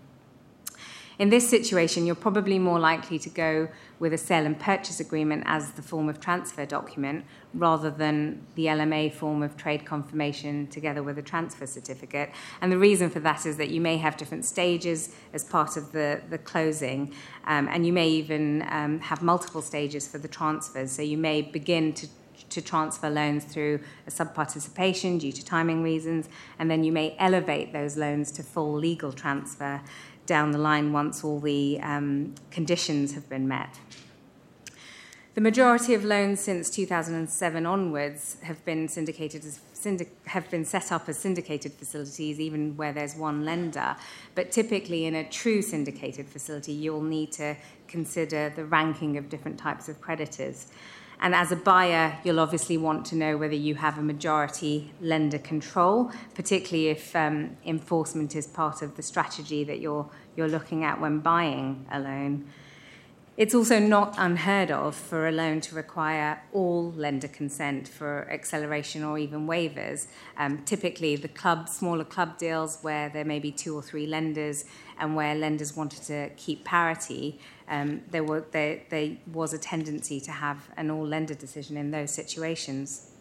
In 1.18 1.30
this 1.30 1.50
situation, 1.50 2.06
you're 2.06 2.14
probably 2.14 2.60
more 2.60 2.78
likely 2.78 3.18
to 3.18 3.28
go 3.28 3.68
with 3.98 4.12
a 4.12 4.18
sale 4.18 4.46
and 4.46 4.56
purchase 4.56 5.00
agreement 5.00 5.42
as 5.46 5.72
the 5.72 5.82
form 5.82 6.08
of 6.08 6.20
transfer 6.20 6.64
document 6.64 7.24
rather 7.52 7.90
than 7.90 8.46
the 8.54 8.66
LMA 8.66 9.12
form 9.12 9.42
of 9.42 9.56
trade 9.56 9.84
confirmation 9.84 10.68
together 10.68 11.02
with 11.02 11.18
a 11.18 11.22
transfer 11.22 11.66
certificate. 11.66 12.30
And 12.60 12.70
the 12.70 12.78
reason 12.78 13.10
for 13.10 13.18
that 13.20 13.46
is 13.46 13.56
that 13.56 13.70
you 13.70 13.80
may 13.80 13.96
have 13.96 14.16
different 14.16 14.44
stages 14.44 15.12
as 15.32 15.42
part 15.42 15.76
of 15.76 15.90
the, 15.90 16.22
the 16.30 16.38
closing, 16.38 17.12
um, 17.48 17.66
and 17.66 17.84
you 17.84 17.92
may 17.92 18.08
even 18.08 18.64
um, 18.70 19.00
have 19.00 19.20
multiple 19.20 19.60
stages 19.60 20.06
for 20.06 20.18
the 20.18 20.28
transfers. 20.28 20.92
So 20.92 21.02
you 21.02 21.18
may 21.18 21.42
begin 21.42 21.94
to 21.94 22.06
to 22.50 22.62
transfer 22.62 23.10
loans 23.10 23.44
through 23.44 23.80
a 24.06 24.10
sub-participation 24.10 25.18
due 25.18 25.32
to 25.32 25.44
timing 25.44 25.82
reasons, 25.82 26.28
and 26.58 26.70
then 26.70 26.84
you 26.84 26.92
may 26.92 27.14
elevate 27.18 27.72
those 27.72 27.96
loans 27.96 28.30
to 28.32 28.42
full 28.42 28.72
legal 28.75 29.12
transfer 29.12 29.80
down 30.28 30.52
the 30.52 30.58
line 30.58 30.92
once 30.92 31.25
all 31.25 31.40
the 31.40 31.80
um, 31.82 32.35
conditions 32.52 33.14
have 33.14 33.28
been 33.28 33.49
met. 33.49 33.80
The 35.35 35.40
majority 35.40 35.94
of 35.94 36.04
loans 36.04 36.40
since 36.40 36.68
2007 36.68 37.64
onwards 37.64 38.37
have 38.42 38.64
been 38.64 38.88
syndicated 38.88 39.44
as 39.44 39.61
syndic- 39.73 40.26
have 40.26 40.50
been 40.50 40.64
set 40.64 40.90
up 40.90 41.08
as 41.08 41.16
syndicated 41.18 41.73
facilities, 41.73 42.40
even 42.40 42.76
where 42.76 42.92
there's 42.92 43.14
one 43.14 43.44
lender. 43.44 43.97
But 44.35 44.50
typically, 44.50 45.06
in 45.06 45.14
a 45.14 45.28
true 45.28 45.62
syndicated 45.62 46.26
facility, 46.28 46.73
you'll 46.73 47.02
need 47.02 47.32
to 47.32 47.56
consider 47.87 48.52
the 48.54 48.64
ranking 48.64 49.16
of 49.16 49.28
different 49.28 49.58
types 49.58 49.88
of 49.88 50.00
creditors. 50.00 50.66
And 51.20 51.34
as 51.34 51.50
a 51.50 51.56
buyer, 51.56 52.16
you'll 52.22 52.38
obviously 52.38 52.78
want 52.78 53.04
to 53.06 53.16
know 53.16 53.37
whether 53.37 53.54
you 53.54 53.75
have 53.75 53.98
a 53.98 54.02
majority 54.02 54.92
lender 55.00 55.38
control, 55.38 56.12
particularly 56.34 56.88
if 56.88 57.14
um, 57.16 57.56
enforcement 57.66 58.37
is 58.37 58.46
part 58.46 58.82
of 58.82 58.96
the 58.96 59.02
strategy 59.02 59.64
that 59.64 59.80
you're, 59.80 60.08
you're 60.37 60.48
looking 60.48 60.84
at 60.84 61.00
when 61.00 61.18
buying 61.18 61.87
a 61.90 61.98
loan. 61.98 62.48
It's 63.38 63.54
also 63.54 63.78
not 63.78 64.16
unheard 64.18 64.73
of 64.73 64.97
for 64.97 65.28
a 65.28 65.30
loan 65.30 65.61
to 65.61 65.76
require 65.76 66.42
all 66.52 66.90
lender 66.90 67.28
consent 67.28 67.87
for 67.87 68.28
acceleration 68.28 69.04
or 69.04 69.16
even 69.16 69.47
waivers. 69.47 70.09
Um, 70.37 70.64
typically, 70.64 71.14
the 71.14 71.28
club, 71.28 71.68
smaller 71.68 72.02
club 72.02 72.37
deals 72.37 72.78
where 72.83 73.09
there 73.11 73.25
may 73.25 73.38
be 73.38 73.52
two 73.52 73.76
or 73.76 73.80
three 73.80 74.09
lenders 74.09 74.64
and 74.99 75.14
where 75.14 75.37
lenders 75.37 75.76
wanted 75.76 76.02
to 76.07 76.30
keep 76.30 76.64
parity, 76.64 77.38
um, 77.68 78.02
there, 78.11 78.25
were, 78.25 78.45
there, 78.50 78.80
there 78.90 79.16
was 79.33 79.52
a 79.52 79.59
tendency 79.59 80.18
to 80.18 80.33
have 80.33 80.68
an 80.76 80.90
all 80.90 81.07
lender 81.07 81.35
decision 81.35 81.76
in 81.76 81.92
those 81.92 82.11
situations. 82.11 83.12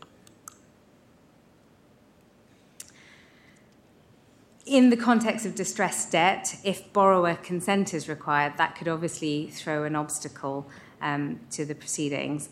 In 4.68 4.90
the 4.90 4.98
context 4.98 5.46
of 5.46 5.56
distressed 5.56 6.12
debt, 6.12 6.60
if 6.64 6.92
borrower 6.92 7.36
consent 7.36 7.94
is 7.94 8.10
required, 8.10 8.58
that 8.58 8.76
could 8.76 8.88
obviously 8.88 9.48
throw 9.48 9.86
an 9.86 9.96
obstacle 9.96 10.70
um, 11.02 11.40
to 11.52 11.66
the 11.66 11.74
proceedings. 11.74 12.50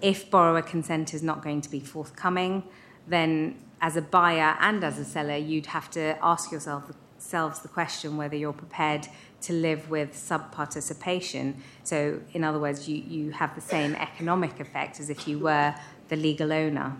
If 0.00 0.30
borrower 0.30 0.62
consent 0.62 1.12
is 1.12 1.22
not 1.22 1.42
going 1.42 1.60
to 1.60 1.70
be 1.70 1.80
forthcoming, 1.80 2.64
then 3.06 3.56
as 3.80 3.96
a 3.96 4.02
buyer 4.02 4.56
and 4.60 4.82
as 4.82 4.98
a 4.98 5.04
seller, 5.04 5.36
you'd 5.36 5.66
have 5.66 5.90
to 5.90 6.16
ask 6.22 6.50
yourself 6.50 6.90
solves 7.18 7.60
the 7.60 7.68
question 7.68 8.16
whether 8.16 8.36
you're 8.36 8.52
prepared 8.52 9.08
to 9.40 9.52
live 9.52 9.90
with 9.90 10.16
sub 10.16 10.52
participation. 10.52 11.60
So, 11.82 12.20
in 12.32 12.44
other 12.44 12.58
words, 12.58 12.88
you, 12.88 12.96
you 12.96 13.32
have 13.32 13.54
the 13.54 13.60
same 13.60 13.94
economic 13.96 14.60
effect 14.60 15.00
as 15.00 15.10
if 15.10 15.28
you 15.28 15.38
were 15.40 15.74
the 16.08 16.16
legal 16.16 16.52
owner. 16.52 16.96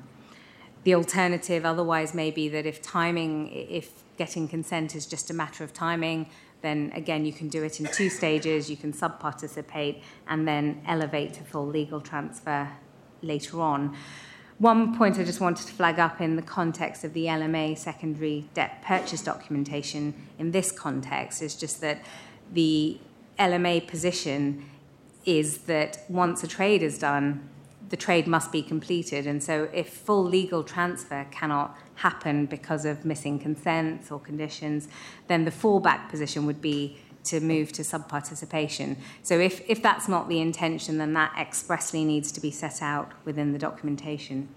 The 0.82 0.94
alternative, 0.94 1.64
otherwise, 1.64 2.14
may 2.14 2.30
be 2.30 2.48
that 2.48 2.66
if 2.66 2.82
timing, 2.82 3.48
if 3.52 4.02
getting 4.18 4.48
consent 4.48 4.94
is 4.94 5.06
just 5.06 5.30
a 5.30 5.34
matter 5.34 5.64
of 5.64 5.72
timing, 5.72 6.28
then 6.60 6.90
again, 6.94 7.24
you 7.24 7.32
can 7.32 7.48
do 7.48 7.62
it 7.62 7.80
in 7.80 7.86
two 7.86 8.10
stages. 8.10 8.68
You 8.68 8.76
can 8.76 8.92
sub 8.92 9.20
participate 9.20 10.02
and 10.26 10.46
then 10.46 10.82
elevate 10.86 11.34
to 11.34 11.44
full 11.44 11.66
legal 11.66 12.00
transfer 12.00 12.68
later 13.22 13.60
on. 13.60 13.96
One 14.58 14.96
point 14.96 15.18
I 15.20 15.24
just 15.24 15.40
wanted 15.40 15.68
to 15.68 15.72
flag 15.72 16.00
up 16.00 16.20
in 16.20 16.34
the 16.34 16.42
context 16.42 17.04
of 17.04 17.12
the 17.12 17.26
LMA 17.26 17.78
secondary 17.78 18.48
debt 18.54 18.82
purchase 18.82 19.22
documentation 19.22 20.14
in 20.36 20.50
this 20.50 20.72
context 20.72 21.42
is 21.42 21.54
just 21.54 21.80
that 21.80 22.04
the 22.52 22.98
LMA 23.38 23.86
position 23.86 24.68
is 25.24 25.58
that 25.58 25.98
once 26.08 26.42
a 26.42 26.48
trade 26.48 26.82
is 26.82 26.98
done, 26.98 27.48
the 27.90 27.96
trade 27.96 28.26
must 28.26 28.50
be 28.50 28.62
completed. 28.62 29.28
And 29.28 29.42
so, 29.42 29.68
if 29.72 29.90
full 29.90 30.24
legal 30.24 30.64
transfer 30.64 31.26
cannot 31.30 31.76
happen 31.98 32.46
because 32.46 32.84
of 32.84 33.04
missing 33.04 33.38
consents 33.38 34.10
or 34.10 34.18
conditions, 34.20 34.88
then 35.26 35.44
the 35.44 35.50
fallback 35.50 36.08
position 36.08 36.46
would 36.46 36.60
be 36.60 36.98
to 37.24 37.40
move 37.40 37.72
to 37.72 37.84
sub 37.84 38.08
participation. 38.08 38.96
So, 39.22 39.38
if, 39.38 39.68
if 39.68 39.82
that's 39.82 40.08
not 40.08 40.28
the 40.28 40.40
intention, 40.40 40.98
then 40.98 41.12
that 41.14 41.34
expressly 41.38 42.04
needs 42.04 42.32
to 42.32 42.40
be 42.40 42.50
set 42.50 42.80
out 42.80 43.12
within 43.24 43.52
the 43.52 43.58
documentation. 43.58 44.48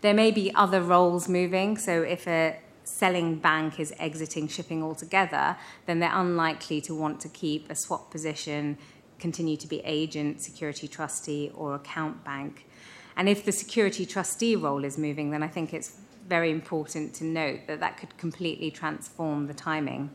There 0.00 0.14
may 0.14 0.30
be 0.30 0.52
other 0.54 0.82
roles 0.82 1.28
moving. 1.28 1.78
So, 1.78 2.02
if 2.02 2.26
a 2.26 2.58
selling 2.84 3.36
bank 3.36 3.78
is 3.78 3.94
exiting 3.98 4.48
shipping 4.48 4.82
altogether, 4.82 5.56
then 5.86 6.00
they're 6.00 6.14
unlikely 6.14 6.80
to 6.82 6.94
want 6.94 7.20
to 7.20 7.28
keep 7.28 7.70
a 7.70 7.74
swap 7.74 8.10
position, 8.10 8.76
continue 9.18 9.56
to 9.56 9.68
be 9.68 9.80
agent, 9.84 10.40
security 10.42 10.88
trustee, 10.88 11.52
or 11.54 11.74
account 11.76 12.24
bank. 12.24 12.66
And 13.20 13.28
if 13.28 13.44
the 13.44 13.52
security 13.52 14.06
trustee 14.06 14.56
role 14.56 14.82
is 14.82 14.96
moving, 14.96 15.30
then 15.30 15.42
I 15.42 15.48
think 15.48 15.74
it's 15.74 15.92
very 16.26 16.50
important 16.50 17.14
to 17.16 17.24
note 17.24 17.60
that 17.66 17.78
that 17.78 17.98
could 17.98 18.16
completely 18.16 18.70
transform 18.70 19.46
the 19.46 19.54
timing 19.54 20.10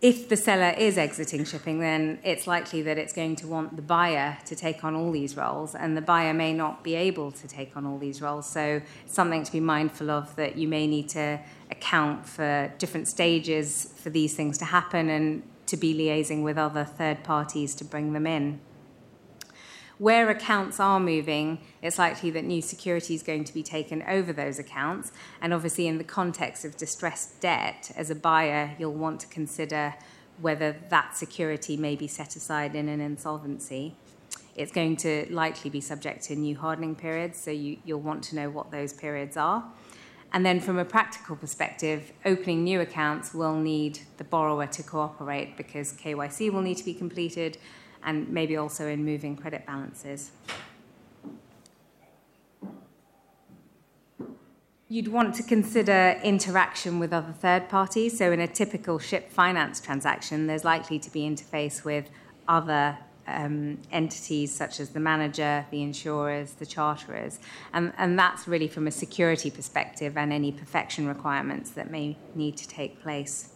if 0.00 0.28
the 0.28 0.36
seller 0.36 0.74
is 0.78 0.96
exiting 0.96 1.44
shipping, 1.44 1.80
then 1.80 2.20
it's 2.22 2.46
likely 2.46 2.82
that 2.82 2.98
it's 2.98 3.12
going 3.12 3.34
to 3.34 3.48
want 3.48 3.74
the 3.74 3.82
buyer 3.82 4.38
to 4.46 4.54
take 4.54 4.84
on 4.84 4.94
all 4.94 5.10
these 5.10 5.36
roles, 5.36 5.74
and 5.74 5.96
the 5.96 6.00
buyer 6.00 6.32
may 6.32 6.52
not 6.52 6.84
be 6.84 6.94
able 6.94 7.32
to 7.32 7.48
take 7.48 7.76
on 7.76 7.84
all 7.84 7.98
these 7.98 8.22
roles. 8.22 8.48
So, 8.48 8.80
something 9.06 9.42
to 9.42 9.50
be 9.50 9.60
mindful 9.60 10.10
of 10.10 10.36
that 10.36 10.56
you 10.56 10.68
may 10.68 10.86
need 10.86 11.08
to 11.10 11.40
account 11.70 12.26
for 12.26 12.72
different 12.78 13.08
stages 13.08 13.92
for 13.96 14.10
these 14.10 14.34
things 14.34 14.56
to 14.58 14.66
happen 14.66 15.08
and 15.08 15.42
to 15.66 15.76
be 15.76 15.94
liaising 15.94 16.44
with 16.44 16.56
other 16.56 16.84
third 16.84 17.24
parties 17.24 17.74
to 17.74 17.84
bring 17.84 18.12
them 18.12 18.26
in. 18.26 18.60
Where 19.98 20.30
accounts 20.30 20.78
are 20.78 21.00
moving, 21.00 21.58
it's 21.82 21.98
likely 21.98 22.30
that 22.30 22.44
new 22.44 22.62
security 22.62 23.16
is 23.16 23.24
going 23.24 23.42
to 23.42 23.52
be 23.52 23.64
taken 23.64 24.02
over 24.04 24.32
those 24.32 24.60
accounts. 24.60 25.10
And 25.40 25.52
obviously, 25.52 25.88
in 25.88 25.98
the 25.98 26.04
context 26.04 26.64
of 26.64 26.76
distressed 26.76 27.40
debt, 27.40 27.90
as 27.96 28.08
a 28.08 28.14
buyer, 28.14 28.76
you'll 28.78 28.94
want 28.94 29.18
to 29.20 29.26
consider 29.26 29.94
whether 30.40 30.76
that 30.90 31.16
security 31.16 31.76
may 31.76 31.96
be 31.96 32.06
set 32.06 32.36
aside 32.36 32.76
in 32.76 32.88
an 32.88 33.00
insolvency. 33.00 33.96
It's 34.54 34.70
going 34.70 34.96
to 34.98 35.26
likely 35.30 35.68
be 35.68 35.80
subject 35.80 36.22
to 36.24 36.36
new 36.36 36.56
hardening 36.56 36.94
periods, 36.94 37.40
so 37.40 37.50
you, 37.50 37.78
will 37.84 38.00
want 38.00 38.22
to 38.24 38.36
know 38.36 38.50
what 38.50 38.70
those 38.70 38.92
periods 38.92 39.36
are. 39.36 39.64
And 40.32 40.46
then, 40.46 40.60
from 40.60 40.78
a 40.78 40.84
practical 40.84 41.34
perspective, 41.34 42.12
opening 42.24 42.62
new 42.62 42.80
accounts 42.80 43.34
will 43.34 43.56
need 43.56 44.00
the 44.18 44.24
borrower 44.24 44.66
to 44.66 44.82
cooperate 44.84 45.56
because 45.56 45.92
KYC 45.94 46.52
will 46.52 46.62
need 46.62 46.76
to 46.76 46.84
be 46.84 46.94
completed 46.94 47.58
and 48.04 48.28
maybe 48.28 48.56
also 48.56 48.86
in 48.86 49.04
moving 49.04 49.36
credit 49.36 49.66
balances. 49.66 50.30
You'd 54.90 55.08
want 55.08 55.34
to 55.34 55.42
consider 55.42 56.18
interaction 56.24 56.98
with 56.98 57.12
other 57.12 57.32
third 57.32 57.68
parties. 57.68 58.16
So, 58.16 58.32
in 58.32 58.40
a 58.40 58.46
typical 58.46 58.98
ship 58.98 59.30
finance 59.30 59.80
transaction, 59.80 60.46
there's 60.46 60.64
likely 60.64 60.98
to 61.00 61.10
be 61.10 61.28
interface 61.28 61.84
with 61.84 62.08
other 62.48 62.96
um, 63.26 63.78
entities 63.92 64.54
such 64.54 64.80
as 64.80 64.90
the 64.90 65.00
manager, 65.00 65.66
the 65.70 65.82
insurers, 65.82 66.52
the 66.52 66.66
charterers. 66.66 67.38
And, 67.72 67.92
and 67.98 68.18
that's 68.18 68.48
really 68.48 68.68
from 68.68 68.86
a 68.86 68.90
security 68.90 69.50
perspective 69.50 70.16
and 70.16 70.32
any 70.32 70.52
perfection 70.52 71.06
requirements 71.06 71.70
that 71.72 71.90
may 71.90 72.16
need 72.34 72.56
to 72.56 72.66
take 72.66 73.02
place. 73.02 73.50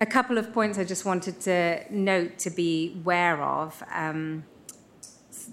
A 0.00 0.06
couple 0.06 0.38
of 0.38 0.52
points 0.52 0.78
I 0.78 0.84
just 0.84 1.04
wanted 1.04 1.40
to 1.40 1.82
note 1.90 2.38
to 2.38 2.50
be 2.50 2.94
aware 3.00 3.42
of. 3.42 3.82
Um, 3.92 4.44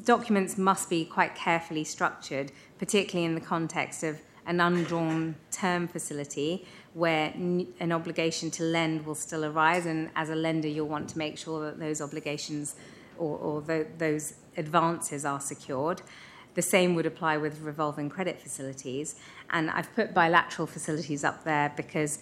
documents 0.04 0.56
must 0.56 0.88
be 0.88 1.04
quite 1.04 1.34
carefully 1.34 1.84
structured, 1.84 2.52
particularly 2.78 3.26
in 3.26 3.34
the 3.34 3.42
context 3.42 4.04
of 4.04 4.22
an 4.46 4.60
undrawn 4.60 5.36
term 5.50 5.88
facility 5.88 6.68
where 6.94 7.34
an 7.36 7.92
obligation 7.92 8.52
to 8.52 8.64
lend 8.64 9.04
will 9.08 9.16
still 9.16 9.46
arise, 9.46 9.88
and 9.88 10.12
as 10.16 10.30
a 10.30 10.36
lender, 10.36 10.68
you'll 10.68 10.88
want 10.88 11.10
to 11.10 11.18
make 11.18 11.40
sure 11.40 11.66
that 11.66 11.80
those 11.80 12.00
obligations 12.00 12.76
or, 13.18 13.38
or 13.40 13.62
th- 13.64 13.88
those 13.98 14.36
advances 14.58 15.26
are 15.26 15.40
secured. 15.40 16.04
The 16.54 16.62
same 16.62 16.94
would 16.94 17.08
apply 17.08 17.38
with 17.38 17.62
revolving 17.62 18.10
credit 18.10 18.40
facilities, 18.40 19.16
and 19.50 19.72
I've 19.72 19.94
put 19.96 20.14
bilateral 20.14 20.68
facilities 20.68 21.24
up 21.24 21.44
there 21.44 21.74
because 21.76 22.20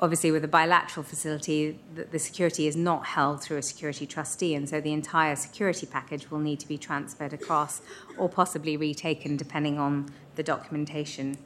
obviously 0.00 0.30
with 0.30 0.44
a 0.44 0.48
bilateral 0.48 1.02
facility, 1.02 1.78
the, 1.94 2.18
security 2.18 2.66
is 2.66 2.76
not 2.76 3.06
held 3.06 3.42
through 3.42 3.56
a 3.56 3.62
security 3.62 4.06
trustee, 4.06 4.54
and 4.54 4.68
so 4.68 4.80
the 4.80 4.92
entire 4.92 5.36
security 5.36 5.86
package 5.86 6.30
will 6.30 6.38
need 6.38 6.60
to 6.60 6.68
be 6.68 6.76
transferred 6.76 7.32
across 7.32 7.80
or 8.18 8.28
possibly 8.28 8.76
retaken 8.76 9.36
depending 9.36 9.78
on 9.78 10.08
the 10.34 10.42
documentation. 10.42 11.38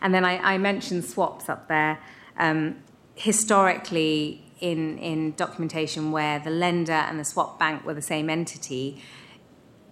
And 0.00 0.14
then 0.14 0.24
I, 0.24 0.54
I 0.54 0.58
mentioned 0.58 1.04
swaps 1.04 1.48
up 1.48 1.68
there. 1.68 1.98
Um, 2.38 2.76
historically, 3.14 4.44
in, 4.60 4.98
in 4.98 5.34
documentation 5.34 6.10
where 6.12 6.38
the 6.38 6.50
lender 6.50 6.92
and 6.92 7.18
the 7.18 7.24
swap 7.24 7.58
bank 7.58 7.84
were 7.84 7.94
the 7.94 8.02
same 8.02 8.30
entity, 8.30 9.02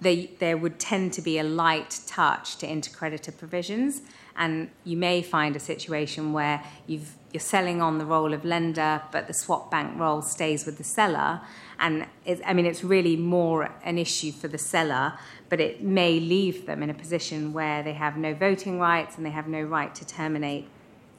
they, 0.00 0.30
there 0.38 0.56
would 0.56 0.78
tend 0.78 1.12
to 1.14 1.22
be 1.22 1.38
a 1.38 1.44
light 1.44 2.00
touch 2.06 2.56
to 2.58 2.66
intercreditor 2.66 3.36
provisions. 3.36 4.02
And 4.36 4.70
you 4.84 4.96
may 4.96 5.22
find 5.22 5.56
a 5.56 5.60
situation 5.60 6.32
where 6.32 6.62
you've 6.86 7.14
you're 7.36 7.40
selling 7.42 7.82
on 7.82 7.98
the 7.98 8.06
role 8.06 8.32
of 8.32 8.46
lender, 8.46 9.02
but 9.12 9.26
the 9.26 9.34
swap 9.34 9.70
bank 9.70 10.00
role 10.00 10.22
stays 10.22 10.64
with 10.64 10.78
the 10.78 10.84
seller. 10.84 11.42
And 11.78 12.06
I 12.46 12.54
mean, 12.54 12.64
it's 12.64 12.82
really 12.82 13.14
more 13.14 13.70
an 13.84 13.98
issue 13.98 14.32
for 14.32 14.48
the 14.48 14.56
seller, 14.56 15.18
but 15.50 15.60
it 15.60 15.82
may 15.82 16.18
leave 16.18 16.64
them 16.64 16.82
in 16.82 16.88
a 16.88 16.94
position 16.94 17.52
where 17.52 17.82
they 17.82 17.92
have 17.92 18.16
no 18.16 18.32
voting 18.32 18.78
rights 18.78 19.18
and 19.18 19.26
they 19.26 19.30
have 19.32 19.48
no 19.48 19.60
right 19.60 19.94
to 19.96 20.06
terminate 20.06 20.66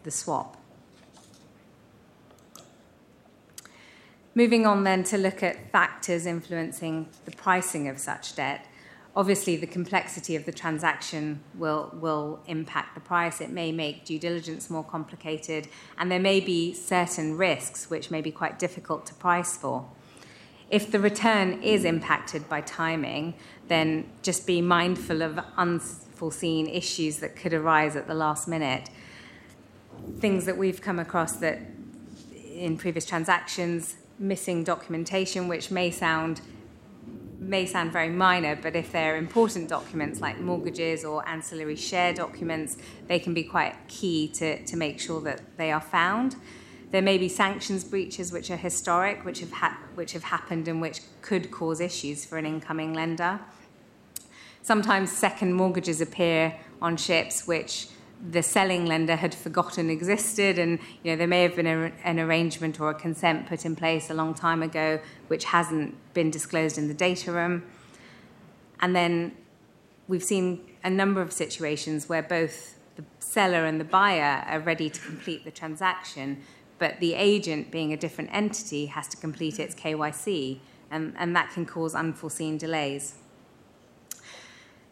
the 0.06 0.10
swap. 0.10 0.58
Moving 4.38 4.68
on 4.68 4.84
then 4.84 5.04
to 5.06 5.18
look 5.18 5.42
at 5.42 5.72
factors 5.72 6.28
influencing 6.28 7.10
the 7.26 7.32
pricing 7.32 7.88
of 7.88 7.98
such 7.98 8.36
debt. 8.36 8.68
Obviously, 9.16 9.56
the 9.56 9.66
complexity 9.66 10.36
of 10.36 10.46
the 10.46 10.52
transaction 10.52 11.42
will, 11.56 11.90
will 11.96 12.42
impact 12.46 12.94
the 12.94 13.02
price. 13.02 13.42
It 13.42 13.50
may 13.50 13.72
make 13.72 14.06
due 14.06 14.20
diligence 14.20 14.70
more 14.70 14.84
complicated, 14.84 15.68
and 15.98 16.12
there 16.12 16.20
may 16.20 16.40
be 16.40 16.72
certain 16.76 17.36
risks 17.36 17.90
which 17.90 18.12
may 18.12 18.22
be 18.22 18.30
quite 18.30 18.60
difficult 18.60 19.08
to 19.08 19.16
price 19.16 19.58
for. 19.58 19.90
If 20.70 20.92
the 20.92 21.00
return 21.00 21.64
is 21.64 21.84
impacted 21.84 22.48
by 22.48 22.62
timing, 22.62 23.34
then 23.70 24.08
just 24.22 24.46
be 24.46 24.62
mindful 24.62 25.24
of 25.24 25.40
unforeseen 25.58 26.68
issues 26.68 27.18
that 27.22 27.36
could 27.36 27.56
arise 27.56 27.96
at 27.96 28.06
the 28.06 28.14
last 28.14 28.48
minute. 28.48 28.92
Things 30.20 30.46
that 30.46 30.60
we've 30.60 30.80
come 30.80 31.00
across 31.00 31.38
that 31.38 31.58
in 32.54 32.78
previous 32.78 33.04
transactions, 33.04 33.96
missing 34.20 34.64
documentation, 34.64 35.48
which 35.48 35.72
may 35.72 35.92
sound 35.92 36.42
may 37.40 37.66
sound 37.66 37.94
very 37.94 38.10
minor, 38.10 38.56
but 38.56 38.76
if 38.76 38.92
they're 38.92 39.16
important 39.16 39.70
documents 39.70 40.20
like 40.20 40.40
mortgages 40.40 41.06
or 41.06 41.28
ancillary 41.30 41.76
share 41.76 42.14
documents, 42.14 42.78
they 43.08 43.20
can 43.20 43.34
be 43.34 43.44
quite 43.44 43.76
key 43.88 44.28
to, 44.28 44.64
to 44.66 44.76
make 44.76 45.00
sure 45.00 45.22
that 45.22 45.42
they 45.56 45.72
are 45.72 45.80
found. 45.80 46.36
There 46.92 47.02
may 47.02 47.18
be 47.18 47.30
sanctions 47.30 47.84
breaches 47.84 48.32
which 48.32 48.50
are 48.50 48.58
historic, 48.58 49.24
which 49.24 49.40
have, 49.42 49.52
ha- 49.52 49.78
which 49.96 50.14
have 50.14 50.24
happened 50.24 50.68
and 50.68 50.82
which 50.82 51.02
could 51.22 51.52
cause 51.52 51.80
issues 51.80 52.26
for 52.26 52.38
an 52.38 52.46
incoming 52.46 52.94
lender. 52.94 53.40
Sometimes 54.62 55.12
second 55.12 55.54
mortgages 55.54 56.02
appear 56.02 56.56
on 56.82 56.98
ships 56.98 57.48
which 57.48 57.88
the 58.32 58.42
selling 58.42 58.86
lender 58.86 59.16
had 59.16 59.34
forgotten 59.34 59.90
existed, 59.90 60.58
and 60.58 60.80
you 61.04 61.12
know 61.12 61.18
there 61.18 61.28
may 61.28 61.44
have 61.44 61.56
been 61.56 61.68
a, 61.68 61.92
an 62.04 62.20
arrangement 62.20 62.80
or 62.80 62.90
a 62.90 62.94
consent 62.94 63.48
put 63.48 63.66
in 63.66 63.76
place 63.76 64.10
a 64.10 64.14
long 64.14 64.34
time 64.34 64.64
ago, 64.64 65.00
which 65.28 65.46
hasn't 65.46 65.96
been 66.14 66.32
disclosed 66.32 66.78
in 66.78 66.88
the 66.88 66.94
data 66.94 67.32
room. 67.32 67.64
And 68.80 68.96
then 68.96 69.36
we've 70.08 70.24
seen 70.24 70.66
a 70.84 70.90
number 70.90 71.22
of 71.22 71.32
situations 71.32 72.10
where 72.10 72.24
both 72.24 72.78
the 72.96 73.04
seller 73.20 73.66
and 73.66 73.80
the 73.80 73.86
buyer 73.86 74.44
are 74.48 74.60
ready 74.60 74.90
to 74.90 75.00
complete 75.02 75.44
the 75.44 75.52
transaction, 75.52 76.42
but 76.80 77.00
the 77.00 77.14
agent, 77.14 77.72
being 77.72 77.94
a 77.94 77.98
different 77.98 78.30
entity, 78.34 78.88
has 78.88 79.08
to 79.10 79.18
complete 79.18 79.60
its 79.60 79.76
KYC, 79.76 80.60
and, 80.90 81.14
and 81.18 81.36
that 81.36 81.52
can 81.52 81.66
cause 81.66 81.94
unforeseen 81.94 82.58
delays. 82.58 83.16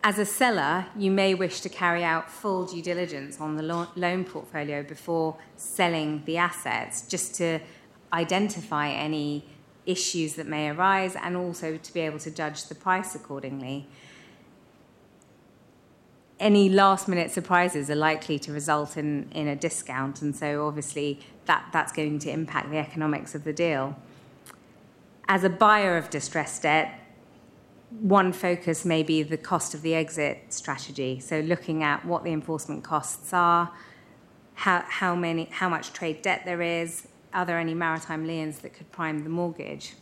As 0.07 0.19
a 0.19 0.25
seller, 0.25 0.85
you 0.95 1.09
may 1.09 1.33
wish 1.33 1.62
to 1.62 1.67
carry 1.67 2.03
out 2.03 2.29
full 2.29 2.67
due 2.67 2.83
diligence 2.83 3.41
on 3.41 3.55
the 3.55 3.63
loan 3.63 4.24
portfolio 4.24 4.83
before 4.83 5.35
selling 5.55 6.21
the 6.25 6.38
assets, 6.38 7.07
just 7.07 7.33
to 7.35 7.57
identify 8.13 8.89
any 8.89 9.47
issues 9.88 10.35
that 10.35 10.45
may 10.45 10.69
arise 10.69 11.15
and 11.15 11.35
also 11.35 11.77
to 11.77 11.91
be 11.91 12.01
able 12.01 12.19
to 12.19 12.29
judge 12.29 12.65
the 12.65 12.75
price 12.75 13.15
accordingly. 13.15 13.88
Any 16.39 16.69
last 16.69 17.07
minute 17.07 17.31
surprises 17.31 17.89
are 17.89 17.95
likely 17.95 18.38
to 18.38 18.51
result 18.51 18.97
in, 18.97 19.27
in 19.31 19.47
a 19.47 19.55
discount, 19.55 20.21
and 20.21 20.35
so 20.35 20.67
obviously 20.67 21.19
that, 21.45 21.69
that's 21.74 21.91
going 21.91 22.19
to 22.19 22.29
impact 22.29 22.69
the 22.69 22.77
economics 22.77 23.33
of 23.33 23.43
the 23.43 23.53
deal. 23.53 23.97
As 25.27 25.43
a 25.43 25.50
buyer 25.50 25.97
of 25.97 26.12
distressed 26.12 26.62
debt, 26.62 27.00
one 28.01 28.33
focus 28.33 28.85
may 28.85 29.03
be 29.03 29.23
the 29.23 29.37
cost 29.37 29.73
of 29.73 29.81
the 29.81 29.95
exit 29.95 30.45
strategy. 30.49 31.19
So 31.19 31.39
looking 31.39 31.83
at 31.83 32.05
what 32.05 32.23
the 32.23 32.31
enforcement 32.31 32.83
costs 32.83 33.33
are, 33.33 33.71
how, 34.55 34.83
how, 34.87 35.15
many, 35.15 35.45
how 35.45 35.69
much 35.69 35.93
trade 35.93 36.21
debt 36.21 36.43
there 36.45 36.61
is, 36.61 37.07
are 37.33 37.45
there 37.45 37.59
any 37.59 37.73
maritime 37.73 38.25
liens 38.25 38.59
that 38.59 38.73
could 38.73 38.91
prime 38.91 39.23
the 39.23 39.29
mortgage? 39.29 39.93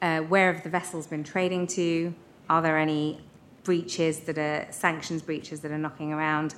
Uh, 0.00 0.20
where 0.20 0.52
have 0.52 0.62
the 0.62 0.70
vessels 0.70 1.06
been 1.06 1.24
trading 1.24 1.66
to? 1.66 2.14
Are 2.48 2.62
there 2.62 2.78
any 2.78 3.20
breaches 3.64 4.20
that 4.20 4.38
are 4.38 4.66
sanctions 4.70 5.22
breaches 5.22 5.60
that 5.60 5.70
are 5.72 5.78
knocking 5.78 6.12
around? 6.12 6.54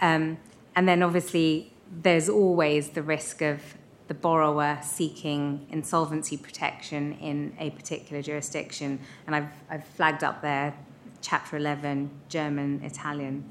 Um, 0.00 0.38
and 0.76 0.86
then 0.86 1.02
obviously 1.02 1.72
there's 2.02 2.28
always 2.28 2.90
the 2.90 3.02
risk 3.02 3.40
of 3.40 3.62
the 4.08 4.14
borrower 4.14 4.78
seeking 4.82 5.66
insolvency 5.70 6.36
protection 6.36 7.12
in 7.14 7.54
a 7.58 7.70
particular 7.70 8.22
jurisdiction. 8.22 8.98
And 9.26 9.36
I've, 9.36 9.48
I've 9.70 9.86
flagged 9.86 10.24
up 10.24 10.42
there 10.42 10.74
Chapter 11.20 11.56
11, 11.56 12.10
German, 12.28 12.80
Italian. 12.84 13.44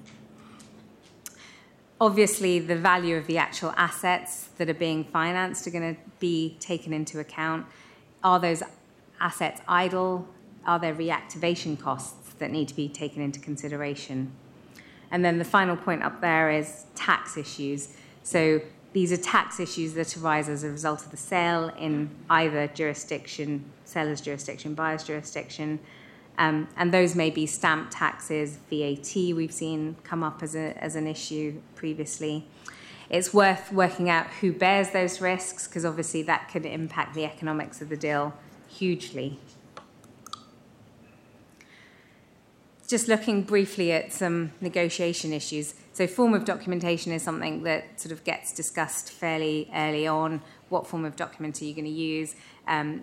Obviously, 1.99 2.59
the 2.59 2.75
value 2.75 3.17
of 3.17 3.27
the 3.27 3.37
actual 3.37 3.73
assets 3.75 4.49
that 4.57 4.69
are 4.69 4.73
being 4.73 5.03
financed 5.03 5.67
are 5.67 5.71
going 5.71 5.95
to 5.95 6.01
be 6.19 6.55
taken 6.59 6.93
into 6.93 7.19
account. 7.19 7.65
Are 8.23 8.39
those 8.39 8.63
assets 9.19 9.61
idle? 9.67 10.27
Are 10.65 10.79
there 10.79 10.95
reactivation 10.95 11.79
costs 11.79 12.33
that 12.35 12.51
need 12.51 12.67
to 12.67 12.75
be 12.75 12.87
taken 12.87 13.21
into 13.21 13.39
consideration? 13.39 14.31
And 15.11 15.25
then 15.25 15.37
the 15.37 15.45
final 15.45 15.75
point 15.75 16.03
up 16.03 16.21
there 16.21 16.51
is 16.51 16.85
tax 16.95 17.35
issues. 17.37 17.95
So 18.23 18.61
these 18.93 19.11
are 19.11 19.17
tax 19.17 19.59
issues 19.59 19.93
that 19.93 20.15
arise 20.17 20.49
as 20.49 20.63
a 20.63 20.69
result 20.69 21.05
of 21.05 21.11
the 21.11 21.17
sale 21.17 21.71
in 21.77 22.09
either 22.29 22.67
jurisdiction, 22.67 23.65
seller's 23.85 24.21
jurisdiction, 24.21 24.73
buyer's 24.73 25.03
jurisdiction. 25.03 25.79
Um, 26.37 26.67
and 26.77 26.93
those 26.93 27.15
may 27.15 27.29
be 27.29 27.45
stamp 27.45 27.89
taxes, 27.91 28.57
VAT, 28.69 29.15
we've 29.35 29.51
seen 29.51 29.95
come 30.03 30.23
up 30.23 30.43
as, 30.43 30.55
a, 30.55 30.77
as 30.83 30.95
an 30.95 31.07
issue 31.07 31.61
previously. 31.75 32.45
It's 33.09 33.33
worth 33.33 33.71
working 33.71 34.09
out 34.09 34.27
who 34.41 34.51
bears 34.51 34.91
those 34.91 35.21
risks 35.21 35.67
because 35.67 35.85
obviously 35.85 36.21
that 36.23 36.49
could 36.49 36.65
impact 36.65 37.15
the 37.15 37.25
economics 37.25 37.81
of 37.81 37.89
the 37.89 37.97
deal 37.97 38.33
hugely. 38.67 39.39
Just 42.87 43.07
looking 43.07 43.43
briefly 43.43 43.91
at 43.91 44.13
some 44.13 44.51
negotiation 44.61 45.33
issues. 45.33 45.73
So, 45.97 46.05
form 46.05 46.35
of 46.35 46.45
documentation 46.45 47.11
is 47.11 47.23
something 47.23 47.63
that 47.63 47.99
sort 47.99 48.11
of 48.11 48.23
gets 48.23 48.53
discussed 48.53 49.11
fairly 49.11 49.67
early 49.73 50.05
on. 50.05 50.43
What 50.69 50.85
form 50.85 51.05
of 51.05 51.15
document 51.15 51.59
are 51.59 51.65
you 51.65 51.73
going 51.73 51.85
to 51.85 51.89
use? 51.89 52.35
Um, 52.67 53.01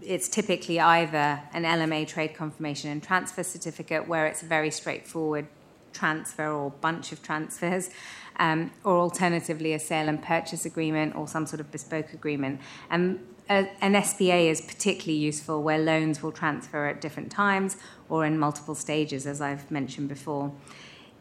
it's 0.00 0.26
typically 0.26 0.80
either 0.80 1.42
an 1.52 1.64
LMA 1.64 2.08
trade 2.08 2.32
confirmation 2.32 2.90
and 2.90 3.02
transfer 3.02 3.42
certificate, 3.42 4.08
where 4.08 4.26
it's 4.26 4.42
a 4.42 4.46
very 4.46 4.70
straightforward 4.70 5.48
transfer 5.92 6.50
or 6.50 6.70
bunch 6.70 7.12
of 7.12 7.22
transfers, 7.22 7.90
um, 8.38 8.70
or 8.84 8.96
alternatively 9.00 9.74
a 9.74 9.78
sale 9.78 10.08
and 10.08 10.22
purchase 10.22 10.64
agreement 10.64 11.14
or 11.14 11.28
some 11.28 11.44
sort 11.44 11.60
of 11.60 11.70
bespoke 11.70 12.14
agreement. 12.14 12.58
And 12.88 13.18
a, 13.50 13.68
an 13.82 14.02
SPA 14.02 14.22
is 14.22 14.62
particularly 14.62 15.18
useful 15.18 15.62
where 15.62 15.78
loans 15.78 16.22
will 16.22 16.32
transfer 16.32 16.86
at 16.86 17.02
different 17.02 17.30
times 17.30 17.76
or 18.08 18.24
in 18.24 18.38
multiple 18.38 18.74
stages, 18.74 19.26
as 19.26 19.42
I've 19.42 19.70
mentioned 19.70 20.08
before 20.08 20.54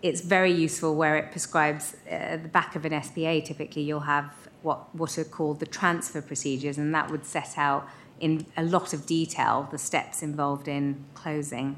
it's 0.02 0.22
very 0.22 0.52
useful 0.52 0.96
where 0.96 1.16
it 1.18 1.32
prescribes 1.32 1.96
uh, 2.12 2.38
the 2.38 2.50
back 2.50 2.76
of 2.76 2.86
an 2.86 3.02
SPA. 3.02 3.42
Typically, 3.42 3.82
you'll 3.82 4.02
have 4.02 4.32
what 4.62 4.94
what 4.96 5.18
are 5.18 5.24
called 5.24 5.60
the 5.60 5.66
transfer 5.66 6.22
procedures, 6.22 6.78
and 6.78 6.94
that 6.94 7.10
would 7.10 7.26
set 7.26 7.58
out 7.58 7.88
in 8.20 8.46
a 8.56 8.64
lot 8.64 8.94
of 8.94 9.06
detail 9.06 9.68
the 9.72 9.78
steps 9.78 10.22
involved 10.22 10.68
in 10.68 11.04
closing, 11.14 11.78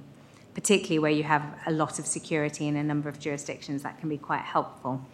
particularly 0.53 0.99
where 0.99 1.12
you 1.12 1.23
have 1.23 1.43
a 1.65 1.71
lot 1.71 1.99
of 1.99 2.05
security 2.05 2.67
in 2.67 2.75
a 2.75 2.84
number 2.84 3.10
of 3.10 3.19
jurisdictions. 3.19 3.84
That 3.84 3.99
can 3.99 4.10
be 4.10 4.17
quite 4.17 4.41
helpful. 4.41 5.05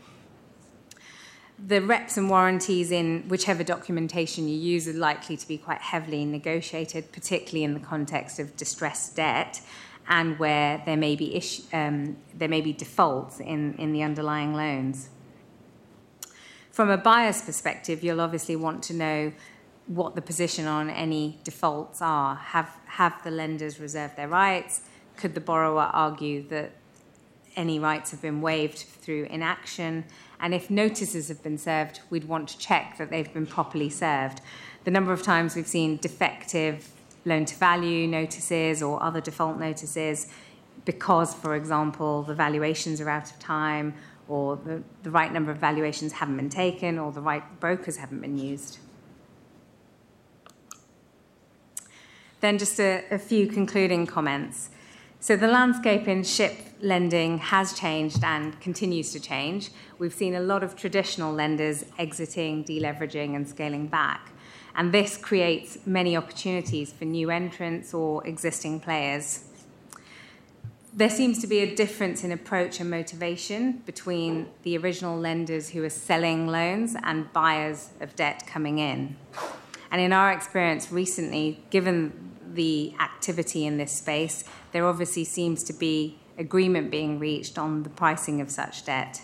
The 1.57 1.81
reps 1.81 2.17
and 2.17 2.29
warranties 2.29 2.91
in 2.91 3.29
whichever 3.29 3.63
documentation 3.63 4.49
you 4.49 4.57
use 4.57 4.89
are 4.89 4.93
likely 4.93 5.37
to 5.37 5.47
be 5.47 5.57
quite 5.57 5.79
heavily 5.79 6.25
negotiated, 6.25 7.13
particularly 7.13 7.63
in 7.63 7.73
the 7.73 7.79
context 7.79 8.39
of 8.39 8.57
distressed 8.57 9.15
debt 9.15 9.61
and 10.07 10.37
where 10.37 10.81
there 10.85 10.97
may 10.97 11.15
be, 11.15 11.43
um, 11.73 12.17
there 12.33 12.49
may 12.49 12.61
be 12.61 12.73
defaults 12.73 13.39
in, 13.39 13.73
in 13.75 13.91
the 13.91 14.03
underlying 14.03 14.53
loans. 14.53 15.09
From 16.71 16.89
a 16.89 16.97
buyer's 16.97 17.41
perspective, 17.41 18.03
you'll 18.03 18.21
obviously 18.21 18.55
want 18.55 18.83
to 18.83 18.93
know 18.93 19.31
what 19.87 20.15
the 20.15 20.21
position 20.21 20.67
on 20.67 20.89
any 20.89 21.39
defaults 21.43 22.01
are. 22.01 22.35
Have, 22.35 22.69
have 22.85 23.23
the 23.23 23.31
lenders 23.31 23.79
reserved 23.79 24.15
their 24.15 24.27
rights? 24.27 24.81
Could 25.15 25.35
the 25.35 25.41
borrower 25.41 25.89
argue 25.93 26.47
that 26.49 26.71
any 27.55 27.79
rights 27.79 28.11
have 28.11 28.21
been 28.21 28.41
waived 28.41 28.79
through 28.79 29.25
inaction? 29.29 30.05
And 30.39 30.53
if 30.53 30.69
notices 30.69 31.29
have 31.29 31.41
been 31.41 31.57
served, 31.57 32.01
we'd 32.09 32.25
want 32.25 32.49
to 32.49 32.57
check 32.57 32.97
that 32.97 33.09
they've 33.09 33.31
been 33.33 33.45
properly 33.45 33.89
served. 33.89 34.41
The 34.83 34.91
number 34.91 35.13
of 35.13 35.23
times 35.23 35.55
we've 35.55 35.67
seen 35.67 35.97
defective 35.97 36.89
loan 37.25 37.45
to 37.45 37.55
value 37.55 38.07
notices 38.07 38.81
or 38.81 39.01
other 39.01 39.19
default 39.19 39.59
notices 39.59 40.27
because, 40.85 41.33
for 41.33 41.55
example, 41.55 42.23
the 42.23 42.35
valuations 42.35 43.01
are 43.01 43.09
out 43.09 43.31
of 43.31 43.39
time 43.39 43.93
or 44.27 44.55
the, 44.57 44.81
the 45.03 45.11
right 45.11 45.33
number 45.33 45.51
of 45.51 45.57
valuations 45.57 46.13
haven't 46.13 46.37
been 46.37 46.49
taken 46.49 46.97
or 46.97 47.11
the 47.11 47.21
right 47.21 47.59
brokers 47.59 47.97
haven't 47.97 48.21
been 48.21 48.37
used. 48.37 48.77
Then, 52.41 52.57
just 52.57 52.79
a, 52.79 53.03
a 53.09 53.17
few 53.17 53.47
concluding 53.47 54.05
comments. 54.05 54.69
So, 55.19 55.35
the 55.35 55.47
landscape 55.47 56.07
in 56.07 56.23
ship 56.23 56.55
lending 56.81 57.39
has 57.39 57.73
changed 57.73 58.23
and 58.23 58.59
continues 58.59 59.11
to 59.13 59.19
change. 59.19 59.71
We've 59.97 60.13
seen 60.13 60.35
a 60.35 60.39
lot 60.39 60.61
of 60.61 60.75
traditional 60.75 61.33
lenders 61.33 61.85
exiting, 61.97 62.63
deleveraging, 62.63 63.35
and 63.35 63.47
scaling 63.47 63.87
back. 63.87 64.31
And 64.75 64.93
this 64.93 65.17
creates 65.17 65.77
many 65.85 66.17
opportunities 66.17 66.91
for 66.91 67.05
new 67.05 67.29
entrants 67.29 67.93
or 67.93 68.25
existing 68.27 68.81
players. 68.81 69.45
There 70.93 71.09
seems 71.09 71.39
to 71.41 71.47
be 71.47 71.59
a 71.59 71.75
difference 71.75 72.23
in 72.23 72.31
approach 72.31 72.79
and 72.79 72.89
motivation 72.89 73.83
between 73.85 74.47
the 74.63 74.77
original 74.77 75.17
lenders 75.17 75.69
who 75.69 75.83
are 75.83 75.89
selling 75.89 76.47
loans 76.47 76.95
and 77.03 77.31
buyers 77.33 77.89
of 77.99 78.15
debt 78.15 78.47
coming 78.47 78.79
in. 78.79 79.17
And 79.91 80.01
in 80.01 80.13
our 80.13 80.31
experience 80.31 80.91
recently, 80.91 81.63
given 81.69 82.31
the 82.53 82.93
activity 82.99 83.65
in 83.65 83.77
this 83.77 83.91
space, 83.91 84.45
there 84.71 84.87
obviously 84.87 85.25
seems 85.25 85.63
to 85.65 85.73
be 85.73 86.17
agreement 86.37 86.91
being 86.91 87.19
reached 87.19 87.57
on 87.57 87.83
the 87.83 87.89
pricing 87.89 88.41
of 88.41 88.49
such 88.49 88.85
debt. 88.85 89.21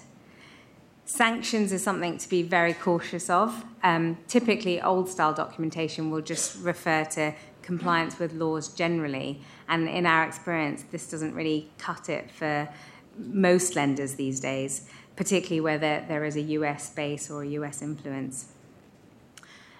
Sanctions 1.11 1.73
is 1.73 1.83
something 1.83 2.17
to 2.17 2.29
be 2.29 2.41
very 2.41 2.73
cautious 2.73 3.29
of. 3.29 3.65
Um, 3.83 4.17
typically, 4.29 4.81
old 4.81 5.09
style 5.09 5.33
documentation 5.33 6.09
will 6.09 6.21
just 6.21 6.63
refer 6.63 7.03
to 7.03 7.33
compliance 7.61 8.17
with 8.17 8.31
laws 8.31 8.69
generally, 8.69 9.41
and 9.67 9.89
in 9.89 10.05
our 10.05 10.23
experience, 10.23 10.85
this 10.89 11.11
doesn't 11.11 11.35
really 11.35 11.69
cut 11.77 12.07
it 12.07 12.31
for 12.31 12.69
most 13.17 13.75
lenders 13.75 14.15
these 14.15 14.39
days, 14.39 14.87
particularly 15.17 15.59
where 15.59 15.77
there, 15.77 16.23
is 16.23 16.37
a 16.37 16.41
US 16.59 16.89
base 16.91 17.29
or 17.29 17.43
a 17.43 17.47
US 17.59 17.81
influence. 17.81 18.45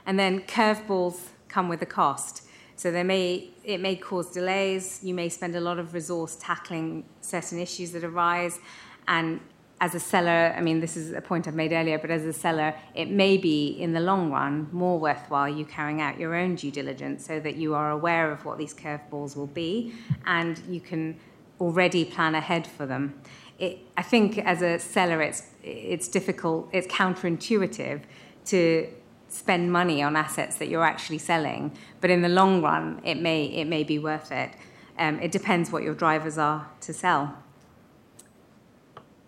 And 0.06 0.20
then 0.20 0.42
curveballs 0.42 1.30
come 1.48 1.70
with 1.70 1.82
a 1.82 1.86
cost. 1.86 2.44
So 2.76 2.92
there 2.92 3.06
may, 3.06 3.52
it 3.64 3.80
may 3.80 3.96
cause 3.96 4.30
delays. 4.32 5.00
You 5.02 5.14
may 5.14 5.30
spend 5.30 5.56
a 5.56 5.62
lot 5.62 5.80
of 5.80 5.94
resource 5.94 6.36
tackling 6.42 7.06
certain 7.22 7.58
issues 7.58 7.94
that 7.94 8.04
arise, 8.04 8.60
and 9.08 9.40
as 9.82 9.96
a 9.96 10.00
seller, 10.00 10.54
I 10.56 10.62
mean, 10.62 10.80
this 10.80 10.96
is 10.96 11.12
a 11.12 11.22
point 11.22 11.48
I've 11.48 11.56
made 11.56 11.74
earlier, 11.74 11.98
but 11.98 12.12
as 12.12 12.24
a 12.24 12.32
seller, 12.32 12.76
it 12.94 13.10
may 13.10 13.36
be 13.36 13.70
in 13.70 13.94
the 13.94 14.00
long 14.00 14.32
run 14.32 14.70
more 14.72 15.00
worthwhile 15.00 15.50
you 15.50 15.66
carrying 15.66 16.00
out 16.00 16.20
your 16.20 16.36
own 16.36 16.54
due 16.54 16.70
diligence 16.70 17.26
so 17.26 17.40
that 17.40 17.56
you 17.56 17.74
are 17.74 17.90
aware 17.90 18.32
of 18.32 18.46
what 18.46 18.60
these 18.60 18.76
curveballs 18.76 19.36
will 19.36 19.48
be 19.48 19.92
and 20.28 20.60
you 20.70 20.80
can 20.80 21.20
already 21.60 22.06
plan 22.06 22.36
ahead 22.36 22.68
for 22.68 22.86
them. 22.86 23.20
it, 23.58 23.80
I 23.98 24.04
think 24.04 24.38
as 24.38 24.62
a 24.62 24.78
seller, 24.78 25.20
it's 25.22 25.48
it's 25.64 26.08
difficult, 26.08 26.70
it's 26.72 26.88
counterintuitive 26.88 28.02
to 28.46 28.88
spend 29.30 29.72
money 29.72 30.04
on 30.04 30.16
assets 30.16 30.58
that 30.58 30.68
you're 30.68 30.84
actually 30.84 31.20
selling, 31.20 31.72
but 32.02 32.10
in 32.12 32.22
the 32.22 32.30
long 32.30 32.62
run, 32.62 33.02
it 33.04 33.20
may 33.20 33.46
it 33.46 33.66
may 33.66 33.84
be 33.84 33.98
worth 33.98 34.32
it. 34.32 34.52
Um, 35.00 35.20
it 35.20 35.32
depends 35.32 35.72
what 35.72 35.82
your 35.82 35.96
drivers 35.96 36.38
are 36.38 36.70
to 36.82 36.94
sell. 36.94 37.36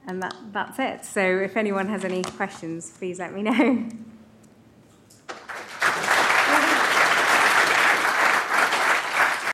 And 0.06 0.22
that, 0.22 0.36
that's 0.52 0.80
it. 0.80 1.06
So 1.06 1.22
if 1.22 1.56
anyone 1.56 1.88
has 1.88 2.04
any 2.04 2.24
questions, 2.24 2.92
please 2.98 3.20
let 3.20 3.34
me 3.34 3.44
know. 3.44 3.89